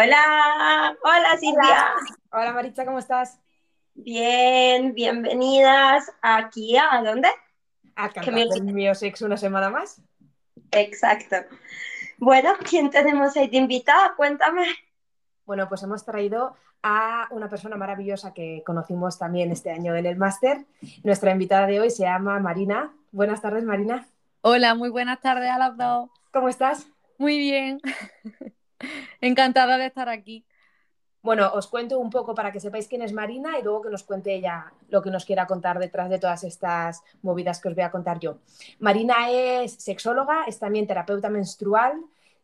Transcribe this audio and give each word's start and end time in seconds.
Hola, 0.00 0.96
hola 1.02 1.36
Silvia. 1.40 1.92
Hola 2.30 2.52
Maritza, 2.52 2.84
¿cómo 2.84 3.00
estás? 3.00 3.40
Bien, 3.94 4.94
bienvenidas 4.94 6.12
aquí 6.22 6.76
a 6.76 7.02
¿dónde? 7.02 7.26
A 7.96 8.08
cantar 8.08 8.94
sexo 8.94 9.26
una 9.26 9.36
semana 9.36 9.70
más. 9.70 10.00
Exacto. 10.70 11.38
Bueno, 12.18 12.52
¿quién 12.62 12.90
tenemos 12.90 13.36
ahí 13.36 13.48
de 13.48 13.56
invitada? 13.56 14.14
Cuéntame. 14.16 14.66
Bueno, 15.44 15.68
pues 15.68 15.82
hemos 15.82 16.04
traído 16.04 16.54
a 16.80 17.26
una 17.32 17.48
persona 17.48 17.76
maravillosa 17.76 18.32
que 18.32 18.62
conocimos 18.64 19.18
también 19.18 19.50
este 19.50 19.72
año 19.72 19.96
en 19.96 20.06
el 20.06 20.16
máster. 20.16 20.64
Nuestra 21.02 21.32
invitada 21.32 21.66
de 21.66 21.80
hoy 21.80 21.90
se 21.90 22.04
llama 22.04 22.38
Marina. 22.38 22.94
Buenas 23.10 23.42
tardes, 23.42 23.64
Marina. 23.64 24.06
Hola, 24.42 24.76
muy 24.76 24.90
buenas 24.90 25.20
tardes 25.20 25.50
a 25.50 25.58
las 25.58 25.76
dos. 25.76 26.08
¿Cómo 26.30 26.48
estás? 26.48 26.86
Muy 27.18 27.36
bien. 27.36 27.80
Encantada 29.20 29.78
de 29.78 29.86
estar 29.86 30.08
aquí. 30.08 30.44
Bueno, 31.20 31.50
os 31.52 31.66
cuento 31.66 31.98
un 31.98 32.10
poco 32.10 32.34
para 32.34 32.52
que 32.52 32.60
sepáis 32.60 32.86
quién 32.86 33.02
es 33.02 33.12
Marina 33.12 33.58
y 33.58 33.62
luego 33.62 33.82
que 33.82 33.90
nos 33.90 34.04
cuente 34.04 34.34
ella 34.34 34.72
lo 34.88 35.02
que 35.02 35.10
nos 35.10 35.24
quiera 35.24 35.46
contar 35.46 35.78
detrás 35.78 36.08
de 36.08 36.18
todas 36.18 36.44
estas 36.44 37.02
movidas 37.22 37.60
que 37.60 37.68
os 37.68 37.74
voy 37.74 37.84
a 37.84 37.90
contar 37.90 38.20
yo. 38.20 38.38
Marina 38.78 39.30
es 39.30 39.72
sexóloga, 39.72 40.44
es 40.46 40.58
también 40.58 40.86
terapeuta 40.86 41.28
menstrual, 41.28 42.00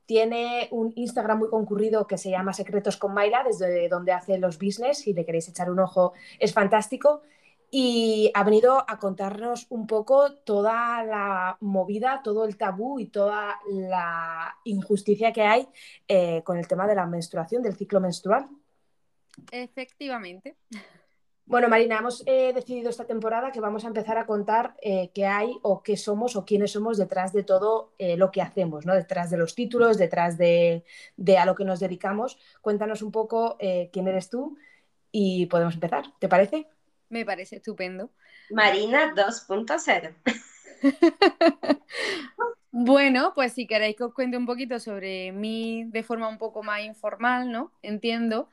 tiene 0.06 0.68
un 0.72 0.92
Instagram 0.96 1.38
muy 1.38 1.48
concurrido 1.48 2.06
que 2.06 2.18
se 2.18 2.30
llama 2.30 2.52
Secretos 2.52 2.96
con 2.96 3.14
Maila, 3.14 3.44
desde 3.44 3.88
donde 3.88 4.12
hace 4.12 4.38
los 4.38 4.58
business, 4.58 4.98
si 4.98 5.14
le 5.14 5.24
queréis 5.24 5.48
echar 5.48 5.70
un 5.70 5.78
ojo, 5.78 6.12
es 6.38 6.52
fantástico. 6.52 7.22
Y 7.70 8.30
ha 8.34 8.44
venido 8.44 8.84
a 8.88 8.98
contarnos 8.98 9.66
un 9.70 9.86
poco 9.86 10.36
toda 10.36 11.02
la 11.04 11.56
movida, 11.60 12.20
todo 12.22 12.44
el 12.44 12.56
tabú 12.56 13.00
y 13.00 13.06
toda 13.06 13.58
la 13.68 14.56
injusticia 14.64 15.32
que 15.32 15.42
hay 15.42 15.68
eh, 16.06 16.42
con 16.44 16.56
el 16.56 16.68
tema 16.68 16.86
de 16.86 16.94
la 16.94 17.06
menstruación, 17.06 17.62
del 17.62 17.76
ciclo 17.76 18.00
menstrual. 18.00 18.48
Efectivamente. 19.50 20.56
Bueno, 21.46 21.68
Marina, 21.68 21.98
hemos 21.98 22.22
eh, 22.26 22.52
decidido 22.54 22.90
esta 22.90 23.04
temporada 23.04 23.50
que 23.50 23.60
vamos 23.60 23.84
a 23.84 23.88
empezar 23.88 24.16
a 24.18 24.24
contar 24.24 24.76
eh, 24.80 25.10
qué 25.12 25.26
hay 25.26 25.52
o 25.62 25.82
qué 25.82 25.96
somos 25.96 26.36
o 26.36 26.44
quiénes 26.44 26.70
somos 26.70 26.96
detrás 26.96 27.32
de 27.32 27.42
todo 27.42 27.92
lo 27.98 28.30
que 28.30 28.40
hacemos, 28.40 28.86
¿no? 28.86 28.94
Detrás 28.94 29.30
de 29.30 29.36
los 29.36 29.54
títulos, 29.54 29.98
detrás 29.98 30.38
de, 30.38 30.84
a 31.36 31.44
lo 31.44 31.54
que 31.54 31.64
nos 31.64 31.80
dedicamos. 31.80 32.38
Cuéntanos 32.62 33.02
un 33.02 33.10
poco 33.12 33.58
quién 33.58 34.08
eres 34.08 34.30
tú 34.30 34.56
y 35.10 35.46
podemos 35.46 35.74
empezar. 35.74 36.04
¿Te 36.18 36.28
parece? 36.28 36.66
Me 37.14 37.24
parece 37.24 37.56
estupendo. 37.56 38.10
Marina 38.50 39.14
2.0. 39.14 40.16
bueno, 42.72 43.30
pues 43.36 43.52
si 43.52 43.68
queréis 43.68 43.94
que 43.94 44.02
os 44.02 44.12
cuente 44.12 44.36
un 44.36 44.46
poquito 44.46 44.80
sobre 44.80 45.30
mí 45.30 45.84
de 45.92 46.02
forma 46.02 46.26
un 46.28 46.38
poco 46.38 46.64
más 46.64 46.80
informal, 46.82 47.52
¿no? 47.52 47.70
Entiendo. 47.82 48.48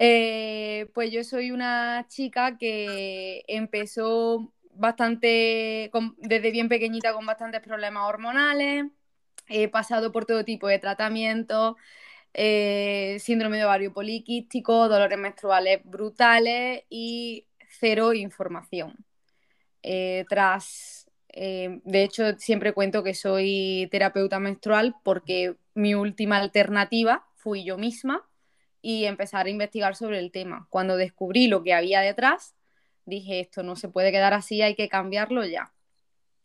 Eh, 0.00 0.90
pues 0.94 1.12
yo 1.12 1.22
soy 1.22 1.52
una 1.52 2.06
chica 2.08 2.58
que 2.58 3.44
empezó 3.46 4.52
bastante, 4.72 5.92
desde 6.16 6.50
bien 6.50 6.68
pequeñita 6.68 7.12
con 7.12 7.24
bastantes 7.24 7.60
problemas 7.60 8.08
hormonales, 8.08 8.86
he 9.46 9.68
pasado 9.68 10.10
por 10.10 10.26
todo 10.26 10.44
tipo 10.44 10.66
de 10.66 10.80
tratamientos, 10.80 11.76
eh, 12.34 13.16
síndrome 13.20 13.58
de 13.58 13.64
ovario 13.64 13.92
poliquístico, 13.92 14.88
dolores 14.88 15.18
menstruales 15.18 15.82
brutales 15.84 16.82
y 16.90 17.46
cero 17.68 18.14
información. 18.14 19.04
Eh, 19.82 20.24
tras, 20.28 21.08
de 21.32 22.02
hecho, 22.02 22.36
siempre 22.38 22.72
cuento 22.72 23.02
que 23.02 23.14
soy 23.14 23.88
terapeuta 23.90 24.40
menstrual 24.40 24.94
porque 25.02 25.56
mi 25.74 25.94
última 25.94 26.38
alternativa 26.38 27.26
fui 27.34 27.64
yo 27.64 27.78
misma 27.78 28.26
y 28.82 29.04
empezar 29.04 29.46
a 29.46 29.50
investigar 29.50 29.96
sobre 29.96 30.18
el 30.20 30.30
tema. 30.30 30.66
Cuando 30.70 30.96
descubrí 30.96 31.48
lo 31.48 31.62
que 31.62 31.74
había 31.74 32.00
detrás, 32.00 32.54
dije, 33.04 33.40
esto 33.40 33.62
no 33.62 33.76
se 33.76 33.88
puede 33.88 34.12
quedar 34.12 34.32
así, 34.32 34.62
hay 34.62 34.74
que 34.74 34.88
cambiarlo 34.88 35.44
ya. 35.44 35.72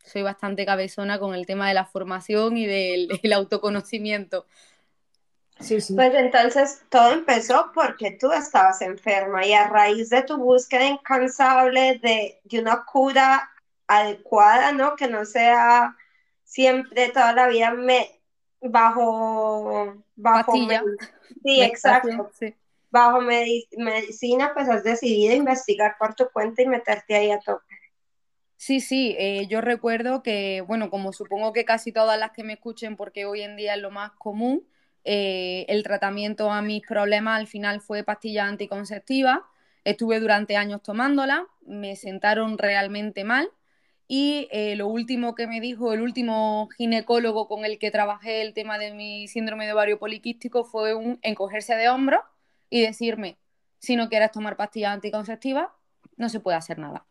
Soy 0.04 0.22
bastante 0.22 0.66
cabezona 0.66 1.18
con 1.18 1.34
el 1.34 1.46
tema 1.46 1.68
de 1.68 1.74
la 1.74 1.84
formación 1.84 2.56
y 2.56 2.66
del, 2.66 3.08
autoconocimiento. 3.32 4.46
Sí, 5.62 5.80
sí. 5.80 5.94
Pues 5.94 6.12
entonces 6.14 6.82
todo 6.88 7.12
empezó 7.12 7.70
porque 7.72 8.12
tú 8.12 8.32
estabas 8.32 8.82
enferma 8.82 9.46
y 9.46 9.52
a 9.52 9.68
raíz 9.68 10.10
de 10.10 10.22
tu 10.22 10.36
búsqueda 10.36 10.84
incansable 10.84 11.98
de, 12.02 12.40
de 12.44 12.60
una 12.60 12.84
cura 12.84 13.50
adecuada, 13.86 14.72
¿no? 14.72 14.96
Que 14.96 15.08
no 15.08 15.24
sea 15.24 15.96
siempre 16.44 17.08
toda 17.10 17.32
la 17.32 17.48
vida 17.48 17.72
me, 17.72 18.20
bajo, 18.60 20.04
bajo 20.16 20.52
Sí, 21.44 21.62
exacto. 21.62 22.30
Bajo 22.90 23.20
medicina, 23.22 24.52
pues 24.52 24.68
has 24.68 24.84
decidido 24.84 25.34
investigar 25.34 25.96
por 25.98 26.14
tu 26.14 26.28
cuenta 26.30 26.60
y 26.60 26.66
meterte 26.66 27.14
ahí 27.14 27.30
a 27.30 27.38
tope. 27.38 27.64
Sí, 28.58 28.80
sí, 28.80 29.16
eh, 29.18 29.46
yo 29.48 29.60
recuerdo 29.60 30.22
que, 30.22 30.60
bueno, 30.60 30.90
como 30.90 31.12
supongo 31.12 31.52
que 31.52 31.64
casi 31.64 31.90
todas 31.90 32.20
las 32.20 32.32
que 32.32 32.44
me 32.44 32.52
escuchen, 32.52 32.96
porque 32.96 33.24
hoy 33.24 33.40
en 33.40 33.56
día 33.56 33.74
es 33.74 33.80
lo 33.80 33.90
más 33.90 34.12
común, 34.12 34.68
eh, 35.04 35.64
el 35.68 35.82
tratamiento 35.82 36.50
a 36.50 36.62
mis 36.62 36.86
problemas 36.86 37.40
al 37.40 37.46
final 37.46 37.80
fue 37.80 38.04
pastilla 38.04 38.46
anticonceptiva. 38.46 39.46
Estuve 39.84 40.20
durante 40.20 40.56
años 40.56 40.82
tomándola, 40.82 41.46
me 41.66 41.96
sentaron 41.96 42.58
realmente 42.58 43.24
mal 43.24 43.50
y 44.14 44.48
eh, 44.52 44.76
lo 44.76 44.88
último 44.88 45.34
que 45.34 45.46
me 45.46 45.60
dijo 45.60 45.92
el 45.92 46.02
último 46.02 46.68
ginecólogo 46.76 47.48
con 47.48 47.64
el 47.64 47.78
que 47.78 47.90
trabajé 47.90 48.42
el 48.42 48.52
tema 48.52 48.78
de 48.78 48.92
mi 48.92 49.26
síndrome 49.26 49.64
de 49.64 49.72
ovario 49.72 49.98
poliquístico 49.98 50.64
fue 50.64 50.94
un 50.94 51.18
encogerse 51.22 51.74
de 51.76 51.88
hombros 51.88 52.20
y 52.68 52.82
decirme, 52.82 53.38
si 53.78 53.96
no 53.96 54.08
quieres 54.08 54.30
tomar 54.30 54.56
pastillas 54.56 54.92
anticonceptivas, 54.92 55.68
no 56.16 56.28
se 56.28 56.40
puede 56.40 56.58
hacer 56.58 56.78
nada. 56.78 57.06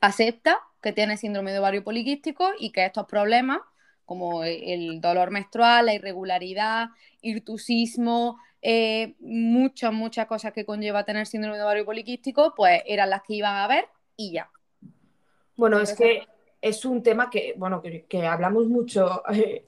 Acepta 0.00 0.58
que 0.82 0.92
tienes 0.92 1.20
síndrome 1.20 1.52
de 1.52 1.60
ovario 1.60 1.84
poliquístico 1.84 2.50
y 2.58 2.70
que 2.70 2.84
estos 2.84 3.06
problemas, 3.06 3.60
como 4.08 4.42
el 4.42 5.02
dolor 5.02 5.30
menstrual, 5.30 5.84
la 5.84 5.92
irregularidad, 5.92 6.88
hirtusismo, 7.20 8.38
eh, 8.62 9.14
muchas, 9.20 9.92
muchas 9.92 10.26
cosas 10.26 10.54
que 10.54 10.64
conlleva 10.64 11.04
tener 11.04 11.26
síndrome 11.26 11.58
de 11.58 11.62
ovario 11.62 11.84
poliquístico, 11.84 12.54
pues 12.56 12.82
eran 12.86 13.10
las 13.10 13.22
que 13.22 13.34
iban 13.34 13.54
a 13.54 13.68
ver 13.68 13.84
y 14.16 14.32
ya. 14.32 14.50
Bueno, 15.56 15.78
es 15.78 15.94
que 15.94 16.26
es 16.60 16.84
un 16.84 17.02
tema 17.02 17.30
que, 17.30 17.54
bueno, 17.56 17.80
que, 17.82 18.26
hablamos 18.26 18.66
mucho 18.66 19.22
eh, 19.32 19.64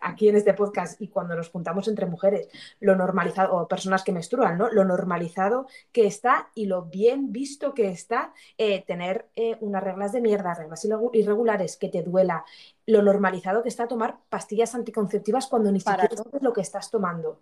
aquí 0.00 0.28
en 0.28 0.36
este 0.36 0.54
podcast 0.54 1.00
y 1.00 1.08
cuando 1.08 1.34
nos 1.34 1.50
juntamos 1.50 1.88
entre 1.88 2.06
mujeres, 2.06 2.48
lo 2.80 2.94
normalizado, 2.94 3.56
o 3.56 3.68
personas 3.68 4.04
que 4.04 4.12
menstruan, 4.12 4.56
¿no? 4.56 4.70
Lo 4.70 4.84
normalizado 4.84 5.66
que 5.90 6.06
está 6.06 6.50
y 6.54 6.66
lo 6.66 6.84
bien 6.84 7.32
visto 7.32 7.74
que 7.74 7.88
está 7.88 8.32
eh, 8.56 8.84
tener 8.86 9.26
eh, 9.34 9.56
unas 9.60 9.82
reglas 9.82 10.12
de 10.12 10.20
mierda, 10.20 10.54
reglas 10.54 10.86
irregulares, 11.12 11.76
que 11.76 11.88
te 11.88 12.02
duela, 12.02 12.44
lo 12.86 13.02
normalizado 13.02 13.62
que 13.62 13.68
está 13.68 13.88
tomar 13.88 14.18
pastillas 14.28 14.74
anticonceptivas 14.74 15.46
cuando 15.46 15.72
ni 15.72 15.80
siquiera 15.80 16.08
sabes 16.14 16.42
lo 16.42 16.52
que 16.52 16.60
estás 16.60 16.90
tomando. 16.90 17.40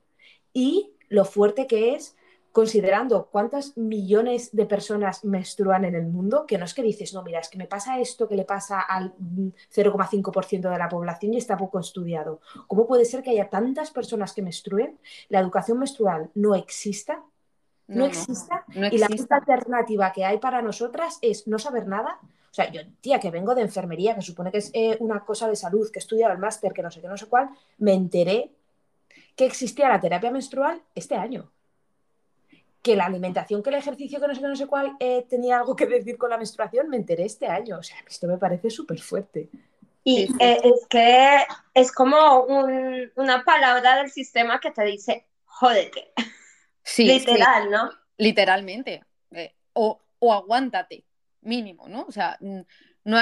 Y 0.53 0.95
lo 1.09 1.25
fuerte 1.25 1.67
que 1.67 1.95
es 1.95 2.17
considerando 2.53 3.29
cuántas 3.31 3.77
millones 3.77 4.51
de 4.55 4.67
personas 4.67 5.25
menstruan 5.25 5.85
en 5.85 5.95
el 5.95 6.07
mundo, 6.07 6.47
que 6.47 6.59
no 6.59 6.65
es 6.65 6.75
que 6.75 6.83
dices, 6.83 7.15
no, 7.15 7.23
mira, 7.23 7.39
es 7.39 7.49
que 7.49 7.59
me 7.59 7.67
pasa 7.67 8.01
esto 8.01 8.29
que 8.29 8.35
le 8.35 8.45
pasa 8.45 8.81
al 8.81 9.15
0,5% 9.17 10.71
de 10.71 10.79
la 10.79 10.89
población 10.89 11.35
y 11.35 11.37
está 11.37 11.57
poco 11.57 11.79
estudiado. 11.79 12.41
¿Cómo 12.67 12.87
puede 12.87 13.05
ser 13.05 13.23
que 13.23 13.31
haya 13.31 13.49
tantas 13.49 13.91
personas 13.91 14.33
que 14.33 14.43
menstruen, 14.43 14.99
la 15.29 15.41
educación 15.41 15.79
menstrual 15.79 16.31
no 16.35 16.55
exista? 16.55 17.23
No, 17.87 18.05
exista. 18.05 18.65
y 18.69 18.99
la 18.99 19.09
única 19.09 19.37
alternativa 19.37 20.13
que 20.13 20.25
hay 20.25 20.39
para 20.39 20.63
nosotras 20.63 21.19
es 21.23 21.49
no 21.49 21.59
saber 21.59 21.89
nada. 21.89 22.21
O 22.23 22.55
sea, 22.55 22.71
yo, 22.71 22.83
tía, 23.01 23.19
que 23.19 23.33
vengo 23.33 23.55
de 23.55 23.63
enfermería, 23.63 24.15
que 24.15 24.23
supone 24.23 24.53
que 24.53 24.59
es 24.59 24.71
eh, 24.75 24.97
una 25.01 25.25
cosa 25.25 25.49
de 25.49 25.57
salud, 25.57 25.91
que 25.91 25.99
he 25.99 26.03
estudiado 26.03 26.33
el 26.33 26.39
máster, 26.39 26.73
que 26.73 26.83
no 26.83 26.91
sé 26.91 27.01
qué, 27.01 27.09
no 27.09 27.17
sé 27.17 27.27
cuál, 27.27 27.51
me 27.79 27.95
enteré 27.95 28.53
que 29.35 29.47
existía 29.47 29.89
la 29.89 30.01
terapia 30.01 30.31
menstrual 30.31 30.83
este 30.95 31.17
año 31.17 31.51
que 32.83 32.97
la 32.97 33.05
alimentación, 33.05 33.63
que 33.63 33.71
el 33.71 33.77
ejercicio, 33.77 34.21
que 34.21 34.29
no 34.29 34.35
sé 34.35 34.41
qué, 34.41 34.47
no 34.47 34.57
sé 34.57 34.67
cuál, 34.67 34.97
eh, 35.01 35.27
tenía 35.29 35.59
algo 35.59 35.77
que 35.77 35.87
decir 35.87 36.17
con 36.17 36.31
la 36.31 36.39
menstruación, 36.39 36.89
me 36.89 36.97
enteré 36.97 37.25
este 37.25 37.47
año. 37.47 37.79
O 37.79 37.83
sea, 37.83 37.99
esto 38.09 38.27
me 38.27 38.39
parece 38.39 38.71
súper 38.71 39.01
fuerte. 39.01 39.51
Y 40.03 40.23
eh, 40.41 40.61
es 40.65 40.87
que 40.89 41.45
es 41.75 41.93
como 41.93 42.47
una 43.17 43.45
palabra 43.45 43.97
del 43.97 44.11
sistema 44.11 44.59
que 44.61 44.71
te 44.71 44.85
dice, 44.85 45.27
jódete. 45.45 46.13
Sí, 46.83 47.05
Literal, 47.07 47.71
¿no? 47.71 47.91
Literalmente. 48.17 49.05
Eh, 49.33 49.55
o, 49.75 50.01
aguántate, 50.33 51.05
mínimo, 51.43 51.87
¿no? 51.87 52.07
O 52.09 52.13
sea, 52.13 52.39
no, 52.41 52.65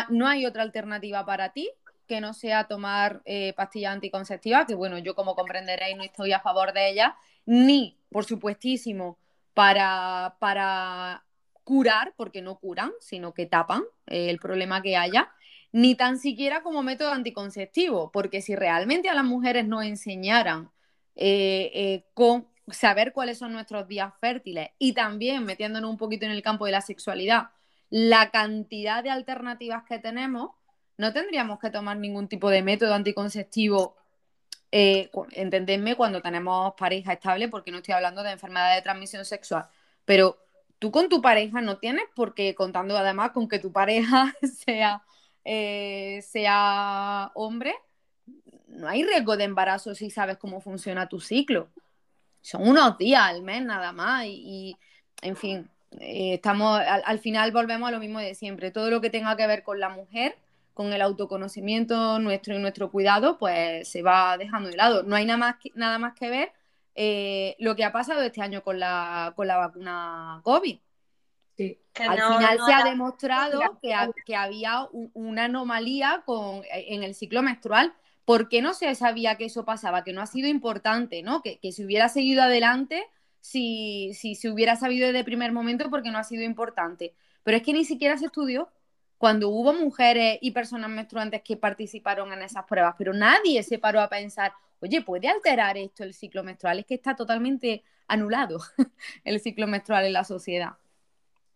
no, 0.09 0.29
hay 0.29 0.47
otra 0.47 0.63
alternativa 0.63 1.27
para 1.27 1.53
ti 1.53 1.69
que 2.07 2.21
no 2.21 2.33
sea 2.33 2.69
tomar 2.69 3.23
pastillas 3.55 3.93
anticonceptivas, 3.93 4.67
que 4.67 4.75
bueno, 4.75 4.97
yo 4.99 5.15
como 5.15 5.35
comprenderéis 5.35 5.97
no 5.97 6.05
estoy 6.05 6.33
a 6.33 6.41
favor 6.41 6.73
de 6.73 6.89
ellas, 6.89 7.13
ni, 7.45 7.99
por 8.11 8.25
supuestísimo, 8.25 9.19
para, 9.59 11.25
curar, 11.65 12.15
porque 12.17 12.43
no 12.43 12.61
curan, 12.61 12.93
sino 13.01 13.35
que 13.35 13.45
tapan 13.45 13.83
eh, 14.07 14.31
el 14.31 14.39
problema 14.39 14.83
que 14.83 14.97
haya, 14.97 15.33
ni 15.73 15.97
tan 15.97 16.19
siquiera 16.19 16.63
como 16.63 16.85
método 16.85 17.11
anticonceptivo, 17.11 18.13
porque 18.13 18.41
si 18.41 18.55
realmente 18.55 19.09
a 19.09 19.15
las 19.15 19.25
mujeres 19.25 19.67
nos 19.67 19.85
enseñaran 19.85 20.71
eh, 21.17 21.73
eh, 21.75 22.05
saber 22.71 23.13
cuáles 23.13 23.39
son 23.39 23.53
nuestros 23.53 23.89
días 23.89 24.15
fértiles 24.21 24.71
y 24.79 24.93
también 24.93 25.45
metiéndonos 25.45 25.91
un 25.91 25.99
poquito 25.99 26.25
en 26.25 26.33
el 26.33 26.43
campo 26.43 26.65
de 26.65 26.73
la 26.73 26.81
sexualidad, 26.81 27.49
la 27.91 28.31
cantidad 28.31 29.03
de 29.03 29.11
alternativas 29.11 29.83
que 29.89 29.99
tenemos, 29.99 30.53
no 30.97 31.13
tendríamos 31.13 31.59
que 31.59 31.71
tomar 31.71 31.97
ningún 31.97 32.29
tipo 32.29 32.49
de 32.49 32.63
método 32.63 32.95
anticonceptivo, 32.95 33.97
eh, 34.71 35.11
cuando 35.97 36.21
tenemos 36.21 36.75
pareja 36.75 37.13
estable, 37.15 37.49
porque 37.49 37.71
no 37.71 37.79
estoy 37.79 37.95
hablando 37.95 38.23
de 38.23 38.33
enfermedad 38.33 38.75
de 38.75 38.83
transmisión 38.83 39.25
sexual, 39.25 39.69
pero 40.05 40.39
tú 40.79 40.91
con 40.91 41.09
tu 41.09 41.21
pareja 41.21 41.61
no 41.61 41.79
tienes 41.79 42.05
porque 42.15 42.55
contando 42.55 42.97
además 42.97 43.33
con 43.33 43.49
que 43.49 43.59
tu 43.59 43.73
pareja 43.73 44.35
sea, 44.65 45.03
eh, 45.45 46.21
sea 46.23 47.31
hombre, 47.35 47.75
no 48.69 48.89
hay 48.89 49.05
riesgo 49.05 49.37
de 49.37 49.45
embarazo 49.45 49.95
si 49.95 50.11
sabes 50.11 50.37
cómo 50.39 50.61
funciona 50.61 51.09
tu 51.09 51.21
ciclo. 51.21 51.69
Son 52.41 52.67
unos 52.67 52.97
días 52.99 53.23
al 53.23 53.43
mes 53.43 53.63
nada 53.63 53.93
más 53.93 54.25
y, 54.27 54.77
en 55.23 55.37
fin, 55.37 55.71
eh, 56.01 56.35
estamos 56.35 56.81
al, 56.81 57.19
final 57.19 57.51
volvemos 57.51 57.89
a 57.89 57.93
lo 57.93 57.99
mismo 57.99 58.21
de 58.21 58.35
siempre. 58.35 58.71
Todo 58.71 58.91
lo 58.91 59.01
que 59.01 59.11
tenga 59.11 59.37
que 59.37 59.47
ver 59.47 59.63
con 59.63 59.81
la 59.81 59.89
mujer, 59.89 60.37
con 60.79 60.93
el 60.93 61.03
autoconocimiento 61.03 62.21
nuestro 62.21 62.55
y 62.55 62.61
nuestro 62.61 62.89
cuidado, 62.89 63.37
pues 63.37 63.89
se 63.89 64.01
va 64.01 64.39
dejando 64.39 64.69
de 64.69 64.77
lado. 64.77 65.03
No 65.03 65.17
hay 65.17 65.27
nada 65.27 65.37
más 65.37 65.57
que, 65.57 65.73
nada 65.75 65.99
más 65.99 66.15
que 66.15 66.31
ver 66.31 66.53
eh, 66.95 67.57
lo 67.59 67.75
que 67.75 67.83
ha 67.83 67.91
pasado 67.91 68.23
este 68.23 68.43
año 68.43 68.63
con 68.63 68.79
la, 68.79 69.33
con 69.35 69.49
la 69.49 69.57
vacuna 69.57 70.41
COVID. 70.45 70.79
Al 71.99 72.23
final 72.23 72.59
se 72.65 72.73
ha 72.73 72.85
demostrado 72.85 73.61
que, 73.83 73.93
que 74.25 74.37
había 74.37 74.87
una 74.93 75.47
anomalía 75.47 76.23
con, 76.25 76.63
en 76.71 77.03
el 77.03 77.17
ciclo 77.17 77.43
menstrual 77.43 77.93
¿Por 78.25 78.49
qué 78.49 78.63
no 78.63 78.73
se 78.73 78.95
sabía 78.95 79.35
que 79.37 79.47
eso 79.47 79.65
pasaba? 79.65 80.05
Que 80.05 80.13
no 80.13 80.21
ha 80.21 80.27
sido 80.27 80.47
importante, 80.47 81.25
¿no? 81.25 81.43
Que, 81.43 81.59
que 81.59 81.73
se 81.73 81.85
hubiera 81.85 82.09
seguido 82.09 82.43
adelante 82.43 83.05
si, 83.41 84.13
si 84.15 84.37
se 84.37 84.49
hubiera 84.49 84.77
sabido 84.77 85.07
desde 85.07 85.21
el 85.21 85.25
primer 85.25 85.51
momento 85.51 85.91
porque 85.91 86.13
no 86.13 86.19
ha 86.19 86.25
sido 86.25 86.45
importante. 86.45 87.15
Pero 87.43 87.57
es 87.57 87.65
que 87.65 87.73
ni 87.73 87.85
siquiera 87.85 88.17
se 88.17 88.27
estudió 88.27 88.69
cuando 89.19 89.49
hubo 89.49 89.73
mujeres 89.73 90.39
y 90.41 90.53
personas 90.53 90.89
menstruantes 90.89 91.43
que 91.43 91.57
participaron 91.57 92.33
en 92.33 92.43
esas 92.43 92.65
pruebas, 92.65 92.95
pero 92.97 93.13
nadie 93.13 93.63
se 93.65 93.79
paró 93.79 94.01
a 94.01 94.09
pensar, 94.09 94.53
oye, 94.81 95.03
¿puede 95.03 95.29
alterar 95.29 95.77
esto 95.77 96.05
el 96.05 96.15
ciclo 96.15 96.45
menstrual? 96.45 96.79
Es 96.79 96.87
que 96.87 96.95
está 96.95 97.17
totalmente 97.17 97.83
anulado 98.07 98.61
el 99.25 99.41
ciclo 99.41 99.67
menstrual 99.67 100.07
en 100.07 100.13
la 100.13 100.25
sociedad. 100.25 100.75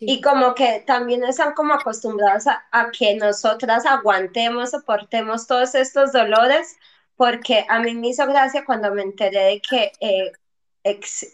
Y 0.05 0.21
como 0.21 0.53
que 0.57 0.83
también 0.85 1.23
están 1.23 1.55
como 1.55 1.75
acostumbrados 1.75 2.49
a, 2.49 2.91
que 2.91 3.15
nosotras 3.15 3.87
aguantemos, 3.87 4.73
soportemos 4.73 5.47
todos 5.47 5.77
estos 5.77 6.11
dolores, 6.11 6.77
porque 7.15 7.65
a 7.69 7.79
mí 7.79 7.95
me 7.95 8.09
hizo 8.09 8.27
gracia 8.27 8.65
cuando 8.65 8.93
me 8.93 9.03
enteré 9.03 9.45
de 9.45 9.61
que 9.61 9.93
eh, 10.01 10.33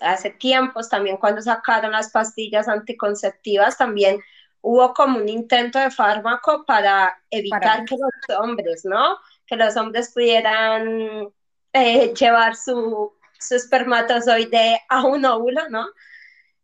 hace 0.03 0.31
tiempos 0.33 0.91
también 0.91 1.17
cuando 1.17 1.41
sacaron 1.41 1.93
las 1.93 2.11
pastillas 2.11 2.69
anticonceptivas, 2.69 3.79
también 3.79 4.21
hubo 4.61 4.93
como 4.95 5.19
un 5.19 5.29
intento 5.29 5.79
de 5.79 5.91
fármaco 5.91 6.65
para 6.65 7.21
evitar 7.31 7.85
que 7.85 7.97
los 7.97 8.39
hombres, 8.39 8.85
¿no? 8.85 9.19
Que 9.47 9.57
los 9.57 9.77
hombres 9.77 10.11
pudieran 10.13 11.29
eh, 11.73 12.13
llevar 12.15 12.57
su, 12.57 13.13
su 13.39 13.55
espermatozoide 13.55 14.81
a 14.89 15.05
un 15.05 15.25
óvulo, 15.25 15.69
¿no? 15.69 15.87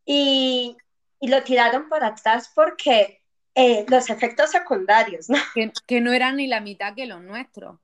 Y, 0.05 0.77
y 1.21 1.29
lo 1.29 1.43
tiraron 1.43 1.89
por 1.89 2.05
atrás 2.05 2.51
porque 2.55 3.23
eh, 3.55 3.87
los 3.89 4.11
efectos 4.11 4.51
secundarios, 4.51 5.31
¿no? 5.31 5.39
Que, 5.87 6.01
no 6.01 6.13
eran 6.13 6.37
ni 6.37 6.49
la 6.49 6.61
mitad 6.61 6.95
que 6.95 7.07
los 7.07 7.23
nuestros. 7.23 7.79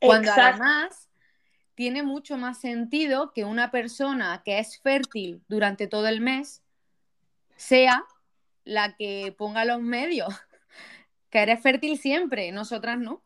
Cuando 0.00 0.30
además 0.30 1.08
tiene 1.74 2.02
mucho 2.02 2.36
más 2.36 2.60
sentido 2.60 3.32
que 3.32 3.44
una 3.44 3.70
persona 3.70 4.42
que 4.44 4.58
es 4.58 4.80
fértil 4.80 5.42
durante 5.48 5.86
todo 5.86 6.06
el 6.08 6.20
mes 6.20 6.62
sea 7.56 8.04
la 8.68 8.94
que 8.96 9.34
ponga 9.36 9.64
los 9.64 9.80
medios. 9.80 10.28
Que 11.30 11.40
eres 11.40 11.60
fértil 11.60 11.98
siempre, 11.98 12.50
nosotras 12.52 12.98
no. 12.98 13.20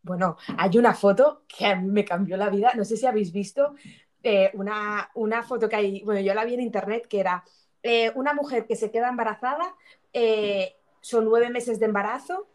Bueno, 0.00 0.38
hay 0.56 0.78
una 0.78 0.94
foto 0.94 1.42
que 1.46 1.66
a 1.66 1.76
mí 1.76 1.86
me 1.90 2.02
cambió 2.02 2.38
la 2.38 2.48
vida. 2.48 2.72
No 2.74 2.82
sé 2.82 2.96
si 2.96 3.04
habéis 3.04 3.30
visto 3.30 3.74
eh, 4.22 4.50
una, 4.54 5.10
una, 5.12 5.42
foto 5.42 5.68
que 5.68 5.76
hay, 5.76 6.02
bueno, 6.02 6.22
yo 6.22 6.32
la 6.32 6.46
vi 6.46 6.54
en 6.54 6.62
internet 6.62 7.06
que 7.06 7.20
era 7.20 7.44
eh, 7.82 8.10
una 8.14 8.32
mujer 8.32 8.66
que 8.66 8.74
se 8.74 8.90
queda 8.90 9.10
embarazada, 9.10 9.76
eh, 10.14 10.76
son 11.02 11.26
nueve 11.26 11.50
meses 11.50 11.78
de 11.78 11.84
embarazo, 11.84 12.48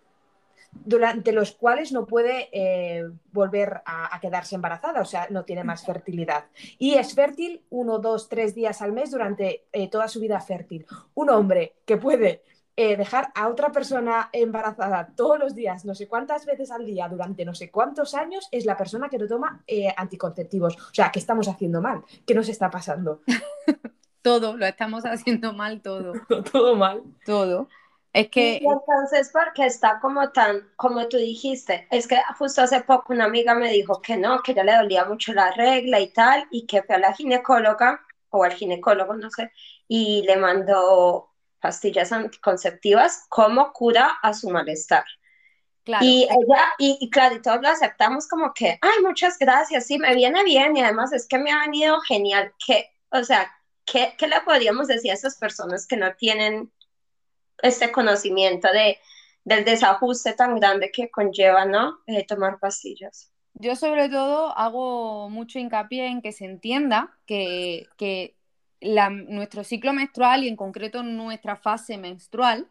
durante 0.72 1.32
los 1.32 1.52
cuales 1.52 1.92
no 1.92 2.06
puede 2.06 2.50
eh, 2.52 3.10
volver 3.32 3.82
a, 3.86 4.20
quedarse 4.22 4.56
embarazada, 4.56 5.02
o 5.02 5.06
sea, 5.06 5.28
no 5.30 5.44
tiene 5.44 5.64
más 5.64 5.86
fertilidad. 5.86 6.46
Y 6.78 6.96
es 6.96 7.14
fértil 7.14 7.64
uno, 7.70 8.00
dos, 8.00 8.30
tres 8.30 8.56
días 8.56 8.82
al 8.82 8.92
mes 8.92 9.12
durante 9.12 9.66
toda 9.92 10.08
su 10.08 10.20
vida 10.20 10.40
fértil. 10.40 10.86
Un 11.14 11.30
hombre 11.30 11.76
que 11.86 11.98
puede 11.98 12.44
dejar 12.76 13.32
a 13.36 13.48
otra 13.48 13.72
persona 13.72 14.30
embarazada 14.32 15.12
todos 15.16 15.38
los 15.38 15.54
días, 15.54 15.86
no 15.86 15.94
sé 15.94 16.08
cuántas 16.08 16.46
veces 16.46 16.72
al 16.72 16.86
día, 16.86 17.08
durante 17.08 17.46
no 17.46 17.54
sé 17.54 17.70
cuántos 17.70 18.16
años, 18.16 18.48
es 18.52 18.66
la 18.66 18.78
persona 18.78 19.10
que 19.10 19.20
no 19.20 19.28
toma 19.28 19.64
anticonceptivos. 19.98 20.76
O 20.78 20.94
sea, 20.94 21.12
¿qué 21.12 21.20
estamos 21.20 21.48
haciendo 21.48 21.82
mal? 21.82 22.04
¿Qué 22.26 22.34
nos 22.34 22.50
está 22.50 22.70
pasando? 22.70 23.22
todo, 24.22 24.58
lo 24.58 24.66
estamos 24.66 25.06
haciendo 25.06 25.54
mal 25.54 25.82
todo. 25.82 26.14
todo 26.52 26.76
mal. 26.76 27.04
Todo. 27.26 27.68
Es 28.14 28.30
que... 28.30 28.60
Y 28.62 28.68
entonces, 28.68 29.30
porque 29.32 29.66
está 29.66 30.00
como 30.02 30.32
tan, 30.32 30.70
como 30.76 31.08
tú 31.08 31.18
dijiste, 31.18 31.88
es 31.92 32.08
que 32.08 32.18
justo 32.38 32.62
hace 32.62 32.82
poco 32.82 33.14
una 33.14 33.26
amiga 33.26 33.56
me 33.56 33.72
dijo 33.72 34.02
que 34.02 34.18
no, 34.18 34.44
que 34.44 34.54
ya 34.54 34.64
le 34.64 34.76
dolía 34.76 35.06
mucho 35.06 35.34
la 35.34 35.52
regla 35.52 36.00
y 36.00 36.12
tal, 36.12 36.46
y 36.52 36.66
que 36.66 36.84
fue 36.84 36.96
a 36.96 37.00
la 37.00 37.14
ginecóloga, 37.14 38.02
o 38.30 38.44
al 38.44 38.54
ginecólogo, 38.54 39.14
no 39.14 39.30
sé, 39.30 39.52
y 39.88 40.24
le 40.24 40.38
mandó 40.38 41.30
pastillas 41.60 42.12
anticonceptivas 42.12 43.26
como 43.30 43.72
cura 43.72 44.20
a 44.22 44.34
su 44.34 44.50
malestar. 44.50 45.06
Claro. 45.84 46.06
Y 46.06 46.24
ella, 46.24 46.74
y, 46.78 46.98
y, 47.00 47.10
claro, 47.10 47.36
y 47.36 47.42
todos 47.42 47.62
lo 47.62 47.70
aceptamos 47.70 48.28
como 48.28 48.54
que, 48.54 48.78
ay, 48.82 49.04
muchas 49.04 49.38
gracias, 49.38 49.86
sí, 49.86 49.98
me 49.98 50.14
viene 50.16 50.44
bien, 50.44 50.76
y 50.76 50.82
además 50.82 51.14
es 51.14 51.28
que 51.28 51.38
me 51.38 51.52
ha 51.52 51.62
venido 51.62 52.00
genial, 52.02 52.54
que, 52.66 52.90
o 53.10 53.24
sea, 53.24 53.52
¿qué, 53.86 54.14
¿qué, 54.18 54.28
le 54.28 54.42
podríamos 54.42 54.88
decir 54.88 55.12
a 55.12 55.16
esas 55.16 55.38
personas 55.38 55.88
que 55.88 55.98
no 55.98 56.14
tienen 56.16 56.72
este 57.62 57.92
conocimiento 57.92 58.68
de, 58.72 59.00
del 59.44 59.66
desajuste 59.66 60.34
tan 60.34 60.56
grande 60.60 60.92
que 60.92 61.10
conlleva, 61.10 61.66
¿no? 61.66 62.00
Eh, 62.08 62.26
tomar 62.26 62.60
pastillas. 62.60 63.32
Yo 63.54 63.76
sobre 63.76 64.10
todo 64.10 64.58
hago 64.58 65.30
mucho 65.30 65.60
hincapié 65.60 66.08
en 66.08 66.22
que 66.22 66.32
se 66.32 66.46
entienda 66.46 67.18
que, 67.26 67.88
que 67.98 68.36
nuestro 69.28 69.64
ciclo 69.64 69.94
menstrual 69.94 70.44
y 70.44 70.48
en 70.48 70.56
concreto 70.56 71.04
nuestra 71.04 71.56
fase 71.56 71.98
menstrual 71.98 72.68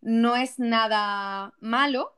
no 0.00 0.36
es 0.36 0.58
nada 0.58 1.52
malo 1.60 2.12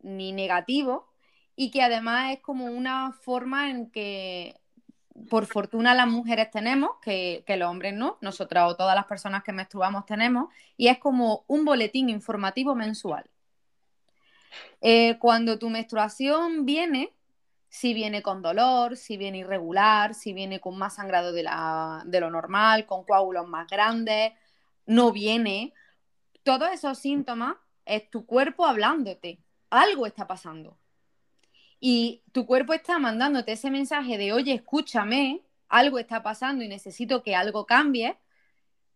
ni 0.00 0.32
negativo 0.32 1.08
y 1.56 1.70
que 1.70 1.82
además 1.82 2.32
es 2.32 2.40
como 2.40 2.66
una 2.66 3.12
forma 3.12 3.70
en 3.70 3.90
que 3.90 4.57
por 5.28 5.46
fortuna 5.46 5.94
las 5.94 6.06
mujeres 6.06 6.50
tenemos, 6.50 6.90
que, 7.02 7.44
los 7.46 7.68
hombres 7.68 7.94
no, 7.94 8.18
nosotras 8.20 8.70
o 8.70 8.76
todas 8.76 8.94
las 8.94 9.06
personas 9.06 9.42
que 9.42 9.52
menstruamos 9.52 10.06
tenemos, 10.06 10.52
y 10.76 10.88
es 10.88 10.98
como 10.98 11.44
un 11.46 11.64
boletín 11.64 12.08
informativo 12.08 12.74
mensual. 12.74 13.24
Eh, 14.80 15.18
cuando 15.18 15.58
tu 15.58 15.70
menstruación 15.70 16.64
viene, 16.64 17.12
si 17.68 17.94
viene 17.94 18.22
con 18.22 18.42
dolor, 18.42 18.96
si 18.96 19.16
viene 19.16 19.38
irregular, 19.38 20.14
si 20.14 20.32
viene 20.32 20.60
con 20.60 20.78
más 20.78 20.94
sangrado 20.94 21.32
de, 21.32 21.48
de 22.04 22.20
lo 22.20 22.30
normal, 22.30 22.86
con 22.86 23.04
coágulos 23.04 23.46
más 23.46 23.66
grandes, 23.68 24.32
no 24.86 25.12
viene, 25.12 25.74
todos 26.42 26.70
esos 26.70 26.98
síntomas 26.98 27.56
es 27.84 28.08
tu 28.10 28.24
cuerpo 28.24 28.64
hablándote, 28.64 29.38
algo 29.70 30.06
está 30.06 30.26
pasando 30.26 30.78
y 31.80 32.22
tu 32.32 32.46
cuerpo 32.46 32.72
está 32.72 32.98
mandándote 32.98 33.52
ese 33.52 33.70
mensaje 33.70 34.18
de, 34.18 34.32
oye, 34.32 34.54
escúchame, 34.54 35.42
algo 35.68 35.98
está 35.98 36.22
pasando 36.22 36.64
y 36.64 36.68
necesito 36.68 37.22
que 37.22 37.36
algo 37.36 37.66
cambie. 37.66 38.16